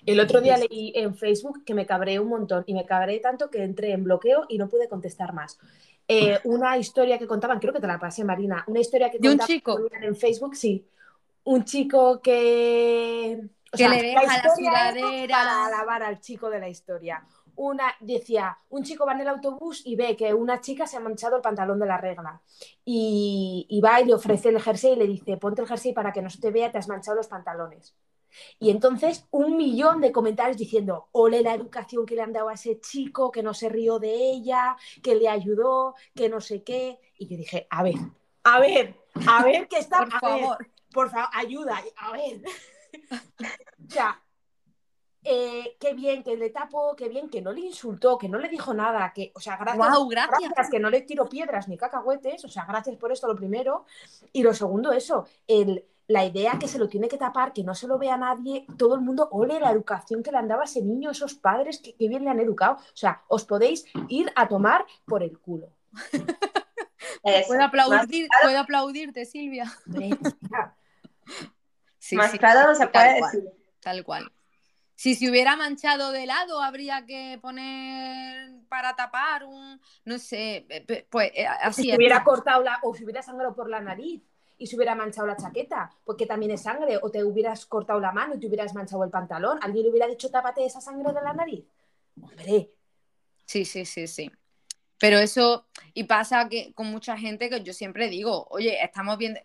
El 0.07 0.21
otro 0.21 0.41
día 0.41 0.57
leí 0.57 0.93
en 0.95 1.15
Facebook 1.15 1.65
que 1.65 1.75
me 1.75 1.87
cabré 1.87 2.21
un 2.21 2.29
montón 2.29 2.63
y 2.67 2.75
me 2.75 2.87
cabré 2.87 3.19
tanto 3.19 3.51
que 3.51 3.65
entré 3.65 3.93
en 3.93 4.05
bloqueo 4.05 4.47
y 4.49 4.57
no 4.57 4.69
pude 4.69 4.89
contestar 4.89 5.33
más. 5.33 5.59
Eh, 6.07 6.39
una 6.45 6.77
historia 6.79 7.19
que 7.19 7.27
contaban, 7.27 7.59
creo 7.59 7.73
que 7.73 7.81
te 7.81 7.87
la 7.87 7.99
pasé, 7.99 8.25
Marina, 8.25 8.65
una 8.69 8.81
historia 8.81 9.11
que 9.11 9.19
contaban 9.19 9.41
un 9.41 9.47
chico? 9.47 9.81
en 10.01 10.17
Facebook, 10.17 10.57
sí. 10.57 10.87
Un 11.45 11.65
chico 11.65 12.21
que... 12.23 13.41
que 13.73 13.89
le 13.89 14.03
deja 14.03 14.23
la, 14.23 14.43
la 14.43 14.55
sudadera. 14.55 15.35
Para 15.35 15.67
alabar 15.67 16.03
al 16.05 16.21
chico 16.21 16.49
de 16.49 16.61
la 16.61 16.69
historia 16.69 17.25
una, 17.57 17.95
decía, 18.01 18.59
un 18.71 18.83
chico 18.83 19.07
va 19.07 19.13
en 19.13 19.21
el 19.21 19.29
autobús 19.29 19.83
y 19.85 19.97
ve 19.97 20.17
que 20.17 20.33
una 20.35 20.61
chica 20.61 20.87
se 20.87 20.97
ha 20.97 21.01
manchado 21.01 21.37
el 21.37 21.43
pantalón 21.43 21.79
de 21.79 21.87
la 21.87 21.99
regla. 21.99 22.41
Y, 22.85 23.81
va 23.85 24.01
y 24.01 24.07
le 24.07 24.15
ofrece 24.15 24.49
el 24.49 24.61
jersey 24.61 24.93
y 24.93 24.97
le 24.97 25.07
dice, 25.07 25.37
ponte 25.37 25.63
el 25.63 25.69
jersey 25.69 25.93
para 25.93 26.13
que 26.13 26.23
no 26.23 26.31
se 26.31 26.41
te 26.41 26.51
vea, 26.51 26.71
te 26.71 26.79
has 26.79 26.89
manchado 26.89 27.17
los 27.17 27.29
pantalones. 27.29 27.95
Y 28.59 28.71
entonces 28.71 29.27
un 29.31 29.57
millón 29.57 30.01
de 30.01 30.13
comentarios 30.13 30.57
diciendo, 30.57 31.09
ole 31.13 31.43
la 31.43 31.55
educación 31.55 32.07
que 32.07 32.15
le 32.15 32.23
han 32.23 32.33
dado 32.33 32.49
a 32.49 32.55
ese 32.55 32.81
chico, 32.81 33.31
que 33.31 33.43
no 33.43 33.53
se 33.53 33.69
rió 33.69 33.99
de 33.99 34.15
ella, 34.15 34.77
que 35.03 35.15
le 35.15 35.29
ayudó, 35.29 35.95
que 36.15 36.29
no 36.29 36.41
sé 36.41 36.63
qué. 36.63 36.99
Y 37.19 37.29
yo 37.29 37.37
dije, 37.37 37.67
a 37.69 37.83
ver, 37.83 37.97
a 38.45 38.59
ver, 38.59 38.97
a 39.27 39.45
ver 39.45 39.69
qué 39.69 39.79
está... 39.79 39.99
Por 39.99 40.21
favor. 40.21 40.71
por 40.93 41.11
favor, 41.11 41.29
ayuda, 41.35 41.83
a 41.97 42.13
ver. 42.13 42.43
o 43.87 43.91
sea, 43.91 44.23
eh, 45.25 45.77
qué 45.79 45.95
bien 45.95 46.25
que 46.25 46.37
le 46.37 46.51
tapó, 46.51 46.97
qué 46.97 47.09
bien 47.09 47.29
que 47.29 47.41
no 47.41 47.53
le 47.53 47.61
insultó, 47.61 48.19
que 48.19 48.29
no 48.29 48.39
le 48.39 48.49
dijo 48.49 48.75
nada, 48.75 49.13
que, 49.15 49.31
o 49.35 49.41
sea, 49.41 49.57
gracias, 49.57 49.89
gracias. 50.09 50.71
que 50.71 50.81
no 50.81 50.91
le 50.91 51.03
tiro 51.03 51.29
piedras 51.29 51.69
ni 51.69 51.77
cacahuetes, 51.77 52.45
o 52.45 52.49
sea, 52.49 52.65
gracias 52.65 52.97
por 52.97 53.13
esto 53.13 53.29
lo 53.29 53.37
primero. 53.37 53.85
Y 54.33 54.43
lo 54.43 54.53
segundo, 54.53 54.91
eso, 54.93 55.27
el, 55.47 55.85
la 56.09 56.25
idea 56.25 56.59
que 56.59 56.67
se 56.67 56.79
lo 56.79 56.89
tiene 56.89 57.09
que 57.09 57.19
tapar, 57.19 57.53
que 57.53 57.63
no 57.63 57.75
se 57.75 57.87
lo 57.87 57.99
vea 57.99 58.17
nadie, 58.17 58.67
todo 58.77 58.97
el 58.97 59.01
mundo, 59.01 59.29
ole 59.31 59.61
la 59.61 59.71
educación 59.71 60.25
que 60.25 60.33
le 60.33 60.39
han 60.39 60.49
dado 60.49 60.63
a 60.63 60.65
ese 60.65 60.83
niño, 60.83 61.11
esos 61.11 61.35
padres, 61.35 61.79
que, 61.79 61.95
bien 62.09 62.25
le 62.25 62.31
han 62.31 62.41
educado. 62.41 62.75
O 62.75 62.97
sea, 62.97 63.23
os 63.29 63.45
podéis 63.45 63.85
ir 64.09 64.33
a 64.35 64.49
tomar 64.49 64.85
por 65.07 65.23
el 65.23 65.39
culo. 65.39 65.69
¿Puedo, 67.23 67.63
aplaudir, 67.63 68.27
¿Puedo 68.43 68.59
aplaudirte, 68.59 69.25
Silvia? 69.25 69.73
sí, 71.99 72.17
Más 72.17 72.33
claro 72.33 72.69
no 72.69 72.75
se 72.75 72.89
puede 72.89 73.15
decir. 73.15 73.45
Tal 73.81 74.05
cual. 74.05 74.33
Si 74.95 75.15
se 75.15 75.31
hubiera 75.31 75.57
manchado 75.57 76.13
de 76.13 76.27
lado, 76.27 76.61
habría 76.61 77.05
que 77.07 77.39
poner 77.41 78.53
para 78.69 78.95
tapar 78.95 79.45
un, 79.45 79.81
no 80.05 80.19
sé, 80.19 80.67
pues 81.11 81.33
eh, 81.35 81.47
así. 81.47 81.83
Si 81.83 81.91
se 81.91 81.97
hubiera 81.97 82.23
cortado 82.23 82.63
la, 82.63 82.79
o 82.83 82.95
si 82.95 83.05
hubiera 83.05 83.23
sangrado 83.23 83.55
por 83.55 83.69
la 83.69 83.81
nariz 83.81 84.23
y 84.59 84.67
se 84.67 84.77
hubiera 84.77 84.95
manchado 84.95 85.27
la 85.27 85.37
chaqueta, 85.37 85.91
porque 86.05 86.27
también 86.27 86.53
es 86.53 86.63
sangre, 86.63 86.99
o 87.03 87.11
te 87.11 87.25
hubieras 87.25 87.67
cortado 87.67 87.99
la 87.99 88.13
mano 88.13 88.35
y 88.35 88.39
te 88.39 88.47
hubieras 88.47 88.75
manchado 88.75 89.03
el 89.03 89.11
pantalón, 89.11 89.59
¿alguien 89.61 89.85
le 89.85 89.91
hubiera 89.91 90.07
dicho 90.07 90.31
tápate 90.31 90.65
esa 90.65 90.81
sangre 90.81 91.13
de 91.13 91.21
la 91.21 91.33
nariz? 91.33 91.65
Hombre. 92.21 92.71
Sí, 93.45 93.65
sí, 93.65 93.85
sí, 93.85 94.07
sí. 94.07 94.31
Pero 94.99 95.19
eso, 95.19 95.67
y 95.95 96.05
pasa 96.05 96.49
que 96.49 96.73
con 96.75 96.87
mucha 96.87 97.19
gente 97.19 97.51
que 97.51 97.63
yo 97.65 97.73
siempre 97.73 98.09
digo, 98.09 98.47
oye, 98.51 98.81
estamos 98.85 99.19
viendo, 99.19 99.41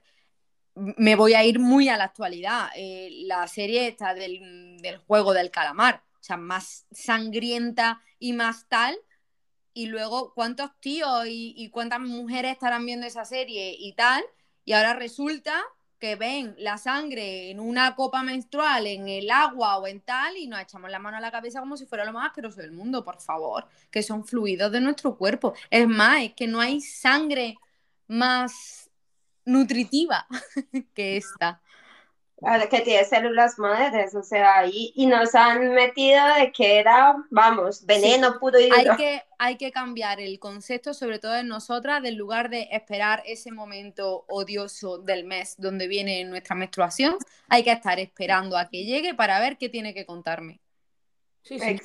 me 0.78 1.16
voy 1.16 1.34
a 1.34 1.44
ir 1.44 1.60
muy 1.60 1.90
a 1.90 1.98
la 1.98 2.06
actualidad. 2.06 2.70
Eh, 2.76 3.10
la 3.26 3.48
serie 3.48 3.88
está 3.88 4.14
del, 4.14 4.80
juego 5.08 5.34
del 5.34 5.52
calamar, 5.52 6.04
o 6.20 6.24
sea, 6.24 6.38
más 6.38 6.86
sangrienta 6.92 8.02
y 8.20 8.34
más 8.34 8.68
tal. 8.68 8.98
Y 9.74 9.88
luego, 9.88 10.34
¿cuántos 10.34 10.72
tíos 10.80 11.26
y, 11.28 11.70
cuántas 11.72 12.00
mujeres 12.00 12.54
estarán 12.54 12.86
viendo 12.86 13.06
esa 13.06 13.26
serie 13.26 13.76
y 13.78 13.94
tal? 13.94 14.24
Y 14.66 14.74
ahora 14.74 14.94
resulta 14.94 15.64
que 16.00 16.16
ven 16.16 16.56
la 16.60 16.78
sangre 16.78 17.50
en 17.50 17.60
una 17.60 17.96
copa 17.96 18.22
menstrual, 18.22 18.86
en 18.86 19.08
el 19.08 19.32
agua 19.32 19.78
o 19.78 19.88
en 19.88 20.02
tal, 20.02 20.38
y 20.38 20.48
nos 20.48 20.62
echamos 20.62 20.92
la 20.92 21.00
mano 21.00 21.18
a 21.18 21.22
la 21.22 21.32
cabeza 21.32 21.60
como 21.60 21.78
si 21.78 21.86
fuera 21.86 22.06
lo 22.06 22.14
más 22.14 22.28
asqueroso 22.28 22.62
del 22.62 22.72
mundo, 22.72 23.04
por 23.04 23.20
favor, 23.20 23.68
que 23.90 24.04
son 24.04 24.26
fluidos 24.26 24.72
de 24.72 24.82
nuestro 24.82 25.18
cuerpo. 25.18 25.54
Es 25.72 25.88
más, 25.88 26.22
es 26.22 26.34
que 26.34 26.48
no 26.48 26.60
hay 26.60 26.82
sangre 26.82 27.58
más 28.08 28.87
nutritiva 29.48 30.28
que 30.94 31.18
esta. 31.18 31.62
Que 32.70 32.82
tiene 32.82 33.04
células 33.04 33.58
madres, 33.58 34.14
o 34.14 34.22
sea, 34.22 34.68
y, 34.68 34.94
y 34.96 35.08
nos 35.08 35.34
han 35.34 35.74
metido 35.74 36.24
de 36.36 36.52
que 36.52 36.78
era, 36.78 37.16
vamos, 37.32 37.84
veneno 37.84 38.38
puro 38.40 38.60
y 38.60 38.70
hay 38.72 38.96
que, 38.96 39.24
hay 39.40 39.58
que 39.58 39.72
cambiar 39.72 40.20
el 40.20 40.38
concepto, 40.38 40.94
sobre 40.94 41.18
todo 41.18 41.36
en 41.36 41.48
nosotras, 41.48 42.04
del 42.04 42.14
lugar 42.14 42.52
de 42.52 42.68
esperar 42.72 43.24
ese 43.26 43.52
momento 43.52 44.24
odioso 44.28 45.00
del 45.00 45.26
mes 45.26 45.56
donde 45.58 45.88
viene 45.88 46.24
nuestra 46.26 46.56
menstruación, 46.56 47.16
hay 47.50 47.64
que 47.64 47.72
estar 47.72 48.00
esperando 48.00 48.56
a 48.56 48.70
que 48.70 48.86
llegue 48.86 49.16
para 49.16 49.40
ver 49.40 49.58
qué 49.58 49.70
tiene 49.70 49.96
que 49.96 50.06
contarme. 50.06 50.62
Sí, 51.42 51.60
sí. 51.60 51.80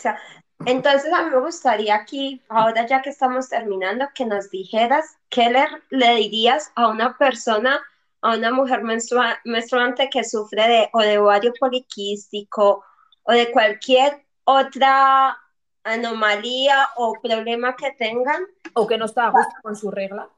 Entonces, 0.65 1.13
a 1.13 1.23
mí 1.25 1.31
me 1.31 1.41
gustaría 1.41 1.97
aquí, 1.97 2.41
ahora 2.49 2.87
ya 2.87 3.03
que 3.03 3.11
estamos 3.11 3.49
terminando, 3.49 4.07
que 4.15 4.25
nos 4.25 4.49
dijeras 4.51 5.19
qué 5.29 5.51
le, 5.91 6.15
dirías 6.15 6.71
a 6.77 6.87
una 6.87 7.19
persona, 7.19 7.81
a 8.21 8.37
una 8.37 8.53
mujer 8.53 8.83
menstruante 8.83 10.09
que 10.09 10.23
sufre 10.23 10.69
de 10.69 10.89
o 10.93 11.01
de 11.01 11.19
ovario 11.19 11.53
poliquístico 11.59 12.85
o 13.25 13.33
de 13.33 13.51
cualquier 13.51 14.25
otra 14.45 15.37
anomalía 15.83 16.89
o 16.97 17.15
problema 17.21 17.75
que 17.75 17.91
tengan. 17.93 18.47
O 18.75 18.87
que 18.87 18.97
no 18.97 19.07
está 19.07 19.29
a 19.29 19.33
con 19.63 19.75
su 19.75 19.91
regla. 19.91 20.29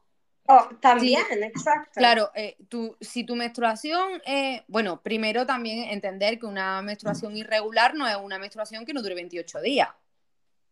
Oh, 0.46 0.68
también, 0.80 1.22
exacto. 1.42 1.92
Claro, 1.94 2.30
eh, 2.34 2.56
si 3.00 3.24
tu 3.24 3.36
menstruación, 3.36 4.22
bueno, 4.68 5.02
primero 5.02 5.46
también 5.46 5.90
entender 5.90 6.38
que 6.38 6.46
una 6.46 6.80
menstruación 6.82 7.36
irregular 7.36 7.94
no 7.94 8.08
es 8.08 8.16
una 8.16 8.38
menstruación 8.38 8.86
que 8.86 8.94
no 8.94 9.02
dure 9.02 9.14
28 9.14 9.60
días. 9.60 9.88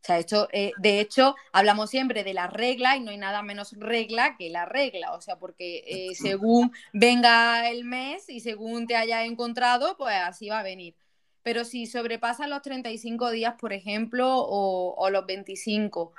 O 0.03 0.05
sea, 0.05 0.19
esto, 0.19 0.49
eh, 0.53 0.73
de 0.79 0.99
hecho, 0.99 1.37
hablamos 1.53 1.91
siempre 1.91 2.25
de 2.25 2.35
la 2.35 2.49
regla 2.49 2.97
y 2.97 3.01
no 3.01 3.13
hay 3.13 3.19
nada 3.19 3.41
menos 3.43 3.73
regla 3.79 4.37
que 4.37 4.51
la 4.51 4.65
regla. 4.65 5.13
O 5.13 5.21
sea, 5.21 5.37
porque 5.39 5.85
eh, 5.87 6.15
según 6.17 6.73
venga 6.93 7.71
el 7.71 7.85
mes 7.85 8.29
y 8.29 8.41
según 8.41 8.89
te 8.89 8.97
haya 8.97 9.25
encontrado, 9.25 9.97
pues 9.97 10.17
así 10.17 10.49
va 10.49 10.59
a 10.59 10.65
venir. 10.65 10.97
Pero 11.45 11.65
si 11.65 11.87
sobrepasa 11.87 12.49
los 12.49 12.63
35 12.63 13.31
días, 13.31 13.55
por 13.61 13.73
ejemplo, 13.73 14.29
o, 14.39 15.09
los 15.11 15.25
25, 15.25 16.13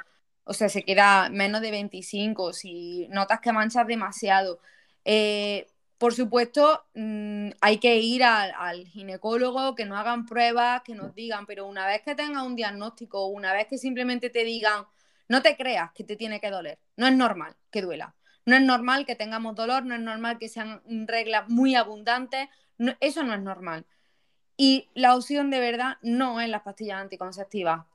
o 0.46 0.54
sea, 0.54 0.70
se 0.70 0.84
queda 0.84 1.30
menos 1.30 1.60
de 1.62 1.72
25, 1.72 2.54
si 2.54 3.08
notas 3.10 3.42
que 3.42 3.52
manchas 3.52 3.86
demasiado, 3.86 4.60
eh, 5.04 5.68
por 5.98 6.14
supuesto, 6.14 6.86
mm, 6.96 7.50
hay 7.62 7.78
que 7.78 7.98
ir 7.98 8.24
al, 8.24 8.86
ginecólogo, 8.88 9.76
que 9.76 9.86
nos 9.86 9.98
hagan 9.98 10.26
pruebas, 10.26 10.82
que 10.84 10.96
nos 10.96 11.14
digan, 11.16 11.46
pero 11.46 11.66
una 11.68 11.86
vez 11.88 12.02
que 12.02 12.16
tengas 12.16 12.44
un 12.44 12.56
diagnóstico, 12.56 13.28
una 13.28 13.54
vez 13.54 13.68
que 13.68 13.78
simplemente 13.78 14.30
te 14.30 14.44
digan, 14.44 14.86
no 15.30 15.42
te 15.42 15.56
creas 15.56 15.92
que 15.94 16.04
te 16.04 16.16
tiene 16.16 16.40
que 16.40 16.50
doler, 16.50 16.80
no 16.98 17.08
es 17.08 17.14
normal 17.14 17.56
que 17.72 17.82
duela, 17.82 18.16
no 18.46 18.56
es 18.56 18.62
normal 18.62 19.06
que 19.06 19.16
tengamos 19.16 19.56
dolor, 19.56 19.86
no 19.86 19.96
es 19.96 20.02
normal 20.02 20.38
que 20.40 20.50
sean 20.50 20.82
reglas 21.08 21.48
muy 21.48 21.76
abundantes, 21.76 22.50
eso 23.00 23.24
no 23.24 23.34
es 23.34 23.42
normal. 23.42 23.86
Y 24.58 24.90
la 24.94 25.16
opción 25.16 25.50
de 25.50 25.60
verdad 25.60 25.98
no 26.02 26.42
es 26.42 26.50
las 26.50 26.62
pastillas 26.64 27.00
anticonceptivas, 27.02 27.86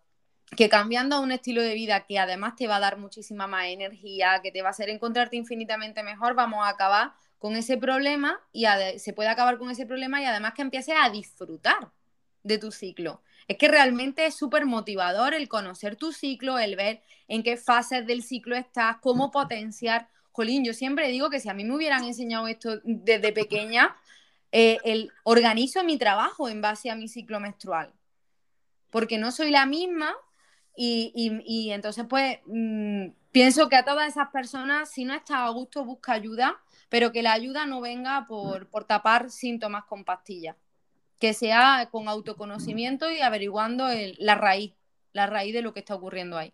que 0.57 0.69
cambiando 0.69 1.17
a 1.17 1.21
un 1.21 1.33
estilo 1.33 1.61
de 1.61 1.75
vida 1.75 2.07
que 2.07 2.19
además 2.19 2.57
te 2.57 2.67
va 2.67 2.77
a 2.77 2.81
dar 2.81 2.97
muchísima 2.97 3.47
más 3.47 3.67
energía, 3.67 4.41
que 4.43 4.51
te 4.51 4.63
va 4.63 4.69
a 4.69 4.71
hacer 4.71 4.89
encontrarte 4.89 5.37
infinitamente 5.37 6.03
mejor, 6.03 6.35
vamos 6.35 6.65
a 6.65 6.71
acabar 6.71 7.13
con 7.39 7.57
ese 7.57 7.77
problema 7.77 8.41
y 8.53 8.67
se 8.99 9.13
puede 9.13 9.29
acabar 9.29 9.59
con 9.59 9.71
ese 9.71 9.87
problema 9.87 10.21
y 10.21 10.25
además 10.25 10.55
que 10.55 10.63
empieces 10.63 10.95
a 11.01 11.09
disfrutar 11.11 11.93
de 12.43 12.59
tu 12.59 12.73
ciclo. 12.73 13.23
Es 13.47 13.57
que 13.57 13.69
realmente 13.69 14.27
es 14.27 14.35
súper 14.35 14.67
motivador 14.67 15.35
el 15.35 15.49
conocer 15.49 15.97
tu 15.97 16.13
ciclo, 16.13 16.59
el 16.59 16.77
ver 16.77 17.03
en 17.29 17.43
qué 17.43 17.57
fases 17.57 18.07
del 18.07 18.23
ciclo 18.23 18.57
estás, 18.57 18.97
cómo 19.01 19.31
potenciar. 19.31 20.09
Jolín, 20.33 20.65
yo 20.65 20.75
siempre 20.75 21.09
digo 21.09 21.31
que 21.31 21.41
si 21.41 21.49
a 21.49 21.55
mí 21.55 21.65
me 21.65 21.75
hubieran 21.75 22.05
enseñado 22.05 22.47
esto 22.47 22.81
desde 22.85 23.33
pequeña, 23.33 23.97
eh, 24.53 24.79
el 24.85 25.13
organizo 25.25 25.85
mi 25.85 25.97
trabajo 25.97 26.49
en 26.49 26.61
base 26.61 26.91
a 26.91 26.95
mi 26.95 27.09
ciclo 27.09 27.41
menstrual. 27.41 27.93
Porque 28.91 29.19
no 29.19 29.31
soy 29.31 29.51
la 29.51 29.67
misma 29.67 30.15
Y, 30.81 31.71
entonces, 31.73 32.07
pues, 32.09 32.39
mm, 32.47 33.09
pienso 33.33 33.69
que 33.69 33.75
a 33.75 33.85
todas 33.85 34.09
esas 34.09 34.29
personas, 34.29 34.89
si 34.91 35.05
no 35.05 35.13
está 35.13 35.45
a 35.45 35.51
gusto, 35.51 35.85
busca 35.85 36.13
ayuda, 36.13 36.57
pero 36.89 37.13
que 37.13 37.23
la 37.23 37.33
ayuda 37.33 37.67
no 37.67 37.81
venga 37.81 38.27
por, 38.27 38.67
tapar 38.87 39.31
síntomas 39.31 39.85
con 39.85 40.05
pastillas, 40.05 40.57
que 41.19 41.35
sea 41.35 41.89
con 41.91 42.09
autoconocimiento 42.09 43.11
y 43.11 43.21
averiguando 43.21 43.89
la 44.19 44.35
raíz, 44.35 44.75
la 45.13 45.27
raíz 45.27 45.53
de 45.55 45.63
lo 45.63 45.73
que 45.73 45.81
está 45.81 45.95
ocurriendo 45.95 46.39
ahí. 46.39 46.53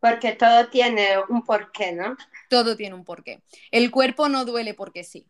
Porque 0.00 0.32
todo 0.32 0.66
tiene 0.66 1.10
un 1.28 1.44
porqué, 1.44 1.92
¿no? 1.92 2.16
Todo 2.48 2.76
tiene 2.76 2.96
un 2.96 3.04
porqué. 3.04 3.40
El 3.70 3.92
cuerpo 3.92 4.28
no 4.28 4.44
duele 4.44 4.74
porque 4.74 5.04
sí. 5.04 5.24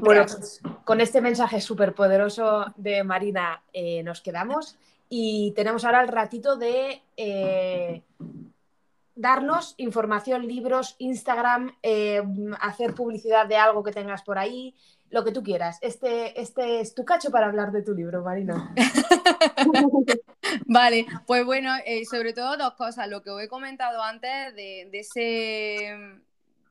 bueno, 0.00 0.24
pues, 0.24 0.62
con 0.84 1.02
este 1.02 1.20
mensaje 1.20 1.60
súper 1.60 1.94
poderoso 1.94 2.72
de 2.76 3.04
Marina 3.04 3.62
eh, 3.74 4.02
nos 4.02 4.22
quedamos. 4.22 4.78
Y 5.10 5.52
tenemos 5.54 5.84
ahora 5.84 6.00
el 6.00 6.08
ratito 6.08 6.56
de 6.56 7.02
eh, 7.16 8.02
darnos 9.16 9.74
información, 9.78 10.46
libros, 10.46 10.94
Instagram, 10.98 11.74
eh, 11.82 12.22
hacer 12.60 12.94
publicidad 12.94 13.46
de 13.46 13.56
algo 13.56 13.82
que 13.82 13.90
tengas 13.90 14.22
por 14.22 14.38
ahí, 14.38 14.74
lo 15.10 15.24
que 15.24 15.32
tú 15.32 15.42
quieras. 15.42 15.78
Este, 15.80 16.40
este 16.40 16.80
es 16.80 16.94
tu 16.94 17.04
cacho 17.04 17.30
para 17.30 17.46
hablar 17.46 17.72
de 17.72 17.82
tu 17.82 17.94
libro, 17.94 18.22
Marina. 18.22 18.72
vale, 20.66 21.06
pues 21.26 21.44
bueno, 21.44 21.70
eh, 21.86 22.04
sobre 22.04 22.32
todo 22.32 22.56
dos 22.56 22.74
cosas. 22.74 23.08
Lo 23.08 23.22
que 23.22 23.30
os 23.30 23.42
he 23.42 23.48
comentado 23.48 24.02
antes 24.02 24.54
de, 24.54 24.88
ese 24.92 26.20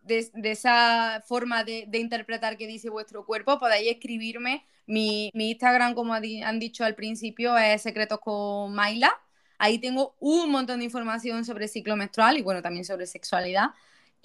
de, 0.04 0.52
esa 0.52 1.24
forma 1.26 1.64
de, 1.64 1.88
interpretar 1.94 2.58
que 2.58 2.68
dice 2.68 2.90
vuestro 2.90 3.26
cuerpo, 3.26 3.58
podéis 3.58 3.92
escribirme. 3.92 4.66
Mi, 4.86 5.32
Instagram, 5.34 5.96
como 5.96 6.14
han 6.14 6.60
dicho 6.60 6.86
al 6.86 6.94
principio, 6.94 7.58
es 7.58 7.82
Secretos 7.82 8.20
con 8.20 8.74
Maila. 8.76 9.12
Ahí 9.58 9.80
tengo 9.80 10.16
un 10.20 10.52
montón 10.52 10.80
de 10.80 10.86
información 10.86 11.46
sobre 11.46 11.68
ciclo 11.68 11.96
menstrual 11.96 12.38
y 12.38 12.42
bueno, 12.42 12.62
también 12.62 12.86
sobre 12.86 13.08
sexualidad. 13.08 13.72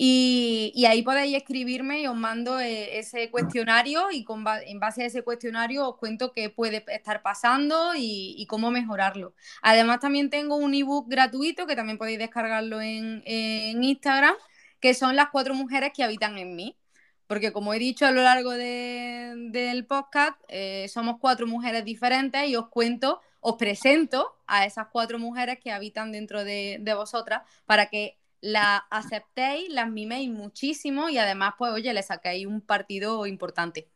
Y, 0.02 0.86
ahí 0.88 1.02
podéis 1.02 1.36
escribirme 1.36 2.00
y 2.00 2.06
os 2.06 2.16
mando 2.16 2.58
eh, 2.58 2.98
ese 2.98 3.30
cuestionario 3.30 4.10
y 4.10 4.24
en 4.66 4.80
base 4.80 5.02
a 5.02 5.06
ese 5.06 5.22
cuestionario 5.22 5.86
os 5.90 5.96
cuento 5.98 6.32
qué 6.32 6.48
puede 6.48 6.82
estar 6.88 7.20
pasando 7.20 7.92
y, 7.94 8.46
cómo 8.48 8.70
mejorarlo. 8.70 9.34
Además 9.60 10.00
también 10.00 10.30
tengo 10.30 10.56
un 10.56 10.72
ebook 10.74 11.06
gratuito 11.08 11.66
que 11.66 11.76
también 11.76 11.98
podéis 11.98 12.18
descargarlo 12.18 12.80
en, 12.80 13.22
en 13.26 13.84
Instagram 13.84 14.34
que 14.80 14.94
son 14.94 15.14
las 15.16 15.28
cuatro 15.30 15.54
mujeres 15.54 15.92
que 15.94 16.02
habitan 16.02 16.38
en 16.38 16.56
mí. 16.56 16.76
Porque 17.30 17.52
como 17.52 17.72
he 17.72 17.78
dicho 17.78 18.06
a 18.06 18.10
lo 18.10 18.22
largo 18.22 18.50
del 18.50 19.86
podcast, 19.86 20.36
eh, 20.48 20.88
somos 20.88 21.18
cuatro 21.20 21.46
mujeres 21.46 21.84
diferentes 21.84 22.48
y 22.48 22.56
os 22.56 22.66
cuento, 22.70 23.20
os 23.38 23.54
presento 23.54 24.34
a 24.48 24.66
esas 24.66 24.88
cuatro 24.90 25.16
mujeres 25.20 25.60
que 25.60 25.70
habitan 25.70 26.10
dentro 26.10 26.42
de, 26.42 26.82
vosotras 26.96 27.42
para 27.66 27.86
que 27.86 28.18
las 28.40 28.80
aceptéis, 28.90 29.68
las 29.68 29.88
miméis 29.88 30.28
muchísimo 30.28 31.08
y 31.08 31.18
además, 31.18 31.54
pues, 31.56 31.70
oye, 31.70 31.94
le 31.94 32.02
saquéis 32.02 32.48
un 32.48 32.62
partido 32.62 33.24
importante. 33.26 33.86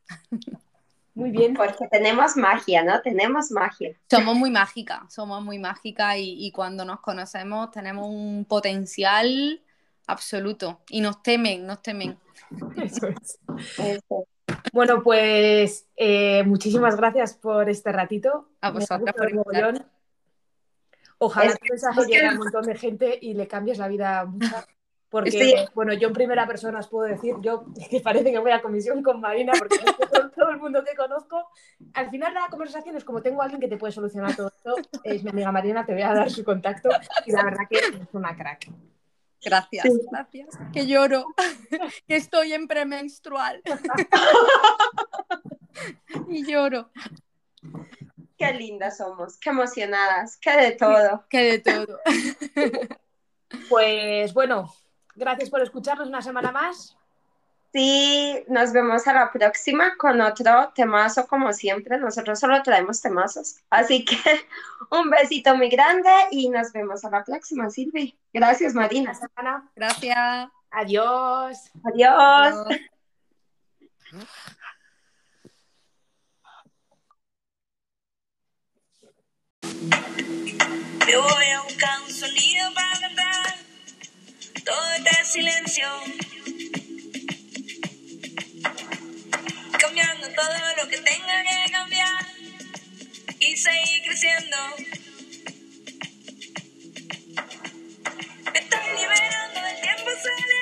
Muy 1.15 1.33
bien. 1.33 1.55
Porque 1.55 1.89
tenemos 1.91 2.37
magia, 2.37 2.85
¿no? 2.85 3.01
Tenemos 3.03 3.51
magia. 3.51 3.97
Somos 4.09 4.37
muy 4.37 4.51
mágicas, 4.51 5.13
somos 5.13 5.43
muy 5.43 5.59
mágicas 5.59 6.19
y, 6.19 6.37
y 6.39 6.53
cuando 6.53 6.85
nos 6.85 7.01
conocemos 7.01 7.73
tenemos 7.73 8.07
un 8.07 8.45
potencial 8.45 9.61
absoluto. 10.07 10.81
Y 10.89 11.01
nos 11.01 11.23
temen, 11.23 11.67
nos 11.67 11.83
temen. 11.83 12.19
Eso 12.83 13.09
es. 13.09 13.39
Bueno, 14.73 15.03
pues 15.03 15.87
eh, 15.97 16.43
muchísimas 16.45 16.97
gracias 16.97 17.35
por 17.35 17.69
este 17.69 17.93
ratito. 17.93 18.49
A 18.61 18.71
vosotras 18.71 19.15
por 19.15 19.85
Ojalá 21.19 21.55
tu 21.55 21.67
mensaje 21.71 22.01
llegue 22.07 22.27
a 22.27 22.33
un 22.33 22.39
montón 22.39 22.65
de 22.65 22.75
gente 22.75 23.19
y 23.21 23.35
le 23.35 23.47
cambies 23.47 23.79
la 23.79 23.89
vida 23.89 24.21
a 24.21 24.25
muchas. 24.27 24.67
Porque, 25.15 25.67
bueno, 25.75 25.93
yo 25.93 26.09
en 26.09 26.13
primera 26.13 26.45
persona 26.45 26.81
os 26.81 26.89
puedo 26.89 27.07
decir, 27.07 27.37
yo 27.41 27.67
que 27.91 28.01
parece 28.01 28.33
que 28.33 28.39
voy 28.41 28.51
a 28.51 28.61
comisión 28.61 29.01
con 29.01 29.21
Marina, 29.21 29.53
porque 29.57 29.79
con 30.11 30.33
todo 30.33 30.51
el 30.51 30.59
mundo 30.59 30.83
que 30.83 30.97
conozco, 30.97 31.51
al 31.93 32.11
final 32.11 32.35
la 32.35 32.49
conversación 32.51 32.97
es 32.97 33.05
como 33.05 33.23
tengo 33.23 33.41
a 33.41 33.45
alguien 33.45 33.61
que 33.61 33.69
te 33.69 33.77
puede 33.77 33.93
solucionar 33.93 34.35
todo 34.35 34.49
esto, 34.49 34.75
es 35.05 35.23
mi 35.23 35.31
amiga 35.31 35.53
Marina, 35.53 35.87
te 35.87 35.93
voy 35.93 36.03
a 36.03 36.15
dar 36.15 36.31
su 36.33 36.43
contacto 36.43 36.89
y 37.27 37.31
la 37.31 37.45
verdad 37.45 37.63
que 37.71 37.77
es 37.77 38.09
una 38.13 38.35
crack. 38.35 38.73
Gracias, 39.45 39.85
gracias. 40.11 40.59
Que 40.73 40.87
lloro, 40.87 41.27
que 42.09 42.17
estoy 42.17 42.53
en 42.53 42.67
premenstrual. 42.67 43.63
y 46.29 46.47
lloro. 46.47 46.91
Qué 48.37 48.53
lindas 48.53 48.97
somos, 48.97 49.39
qué 49.39 49.51
emocionadas, 49.51 50.37
qué 50.39 50.57
de 50.57 50.71
todo. 50.73 51.25
Qué 51.31 51.39
de 51.39 51.59
todo. 51.61 52.01
pues 53.69 54.35
bueno, 54.35 54.75
gracias 55.15 55.51
por 55.51 55.61
escucharnos 55.61 56.09
una 56.09 56.23
semana 56.23 56.51
más. 56.51 56.97
Sí, 57.75 58.45
nos 58.47 58.73
vemos 58.73 59.09
a 59.09 59.13
la 59.13 59.33
próxima 59.33 59.97
con 59.97 60.21
otro 60.21 60.71
temazo 60.77 61.27
como 61.27 61.53
siempre. 61.53 61.99
Nosotros 61.99 62.39
solo 62.39 62.63
traemos 62.63 63.03
temazos. 63.03 63.57
Así 63.69 64.05
que 64.05 64.17
un 64.93 65.11
besito 65.11 65.57
muy 65.57 65.69
grande 65.69 66.09
y 66.31 66.51
nos 66.51 66.73
vemos 66.73 67.05
a 67.05 67.11
la 67.11 67.25
próxima, 67.25 67.69
Silvi. 67.71 68.17
Gracias, 68.33 68.75
Marina. 68.75 69.13
Gracias. 69.75 70.49
Adiós. 70.71 71.73
Adiós. 71.83 72.55
Yo 81.11 81.23
voy 81.23 81.47
a 81.51 81.63
buscar 81.63 82.01
un 82.03 82.11
sonido 82.13 82.73
para 82.73 83.01
cantar 83.01 83.55
todo 84.65 84.85
silencio. 85.25 85.89
todo 90.33 90.77
lo 90.77 90.89
que 90.89 90.99
tenga 90.99 91.43
que 91.43 91.73
cambiar 91.73 92.27
y 93.41 93.57
seguir 93.57 94.03
creciendo. 94.05 94.57
Me 98.53 98.59
estoy 98.59 98.87
liberando, 98.97 99.67
el 99.67 99.81
tiempo 99.81 100.11
se 100.23 100.54